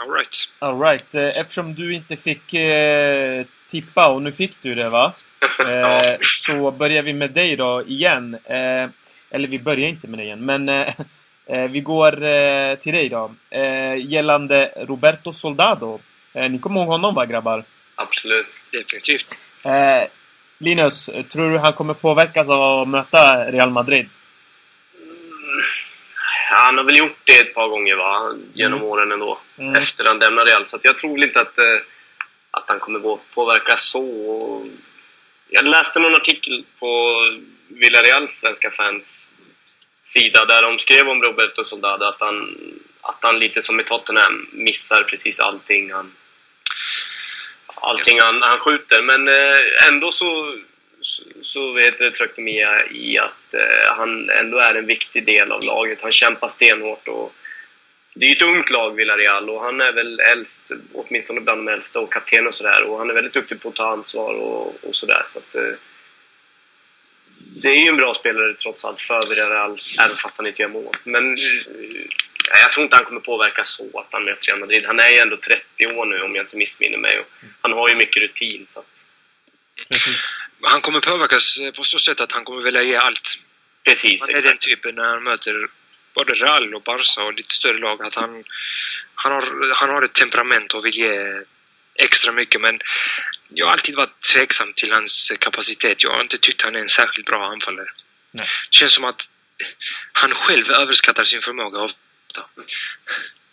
[0.00, 0.34] All right.
[0.58, 1.14] All right.
[1.14, 5.12] eh, Eftersom du inte fick eh, tippa, och nu fick du det va?
[5.58, 5.96] Ja.
[5.96, 8.34] Eh, så börjar vi med dig då igen.
[8.44, 8.86] Eh,
[9.30, 12.12] eller vi börjar inte med dig igen, men eh, vi går
[12.76, 13.30] till dig då.
[13.98, 16.00] Gällande Roberto Soldado.
[16.50, 17.64] Ni kommer ihåg honom va grabbar?
[17.94, 18.46] Absolut.
[18.72, 19.26] Definitivt.
[20.58, 24.08] Linus, tror du han kommer påverkas av att möta Real Madrid?
[26.50, 28.34] Han har väl gjort det ett par gånger va?
[28.54, 28.90] genom Mm.
[28.90, 29.38] åren ändå.
[29.58, 29.72] Mm.
[29.82, 30.66] Efter han lämnade Real.
[30.66, 31.64] Så jag tror inte att, eh,
[32.52, 34.66] att han kommer gå påverka så.
[35.48, 37.14] Jag läste någon artikel på
[37.68, 39.30] Villareals svenska fans
[40.02, 42.56] sida där de skrev om Roberto Soldado att han,
[43.00, 46.12] att han lite som i Tottenham missar precis allting han,
[47.74, 49.02] allting han, han skjuter.
[49.02, 50.58] Men eh, ändå så,
[51.00, 55.52] så, så vet det, tryckte Mia i att eh, han ändå är en viktig del
[55.52, 56.02] av laget.
[56.02, 57.34] Han kämpar stenhårt och
[58.14, 61.72] det är ju ett ungt lag, Villarreal, och han är väl äldst, åtminstone bland de
[61.72, 62.82] äldsta, och kapten och sådär.
[62.82, 65.22] Och han är väldigt duktig på att ta ansvar och, och sådär.
[65.26, 65.74] Så att, eh,
[67.38, 70.68] det är ju en bra spelare trots allt för Villarreal, även fast han inte gör
[70.68, 70.94] mål.
[71.04, 74.84] Men eh, jag tror inte han kommer påverka så att han möter Real Madrid.
[74.86, 77.18] Han är ju ändå 30 år nu om jag inte missminner mig.
[77.18, 77.26] Och
[77.60, 78.64] han har ju mycket rutin.
[78.68, 79.04] Så att...
[79.88, 80.24] Precis.
[80.60, 83.38] Han kommer påverkas på så sätt att han kommer vilja ge allt.
[83.84, 84.60] Precis, Han är exakt.
[84.60, 85.68] den typen när han möter
[86.14, 88.44] både Real och Barca och lite större lag att han,
[89.14, 91.40] han, har, han har ett temperament och vill ge
[91.94, 92.80] extra mycket men
[93.48, 96.02] jag har alltid varit tveksam till hans kapacitet.
[96.02, 97.90] Jag har inte tyckt han är en särskilt bra anfallare.
[98.30, 98.46] Nej.
[98.70, 99.28] Det känns som att
[100.12, 101.78] han själv överskattar sin förmåga.
[101.78, 101.92] Av,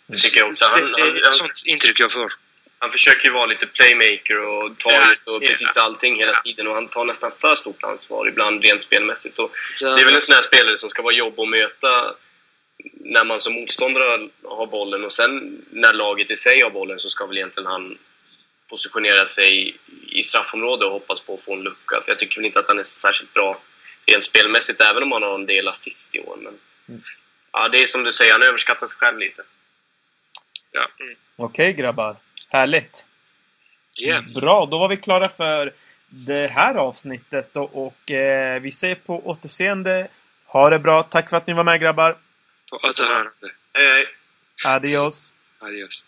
[0.06, 0.64] Det tycker jag också.
[0.64, 2.32] Han, det, det är ett han, sånt intryck jag får.
[2.78, 5.48] han försöker ju vara lite playmaker och ta Ja, ut och ja.
[5.48, 6.40] precis allting hela Ja.
[6.44, 6.66] tiden.
[6.66, 9.38] Och han tar nästan för stort ansvar ibland rent spelmässigt.
[9.38, 9.88] Och Ja.
[9.88, 12.14] Det är väl en sån här spelare som ska vara jobb att möta
[12.94, 17.10] när man som motståndare har bollen och sen när laget i sig har bollen så
[17.10, 17.98] ska väl egentligen han
[18.68, 19.76] positionera sig
[20.08, 22.00] i straffområdet och hoppas på att få en lucka.
[22.04, 23.58] För jag tycker väl inte att han är särskilt bra
[24.06, 26.36] rent spelmässigt även om han har en del assist i år.
[26.36, 26.58] Men,
[27.52, 29.42] ja, det är som du säger, han överskattar sig själv lite.
[30.72, 30.88] Ja.
[31.00, 31.16] Mm.
[31.36, 32.16] Okej grabbar.
[32.48, 33.04] Härligt.
[34.02, 34.24] Yeah.
[34.34, 35.72] Bra, då var vi klara för
[36.08, 40.08] det här avsnittet och, och eh, vi säger på återseende.
[40.46, 41.02] Ha det bra.
[41.02, 42.16] Tack för att ni var med grabbar.
[42.70, 43.52] På återhörande.
[43.74, 44.06] Hej!
[44.64, 45.32] Adios.
[45.58, 46.04] Adios.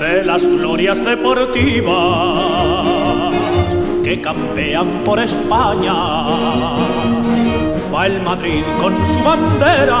[0.00, 1.90] de las glorias deportivas
[4.02, 5.94] que campean por España.
[7.92, 10.00] Va el Madrid con su bandera,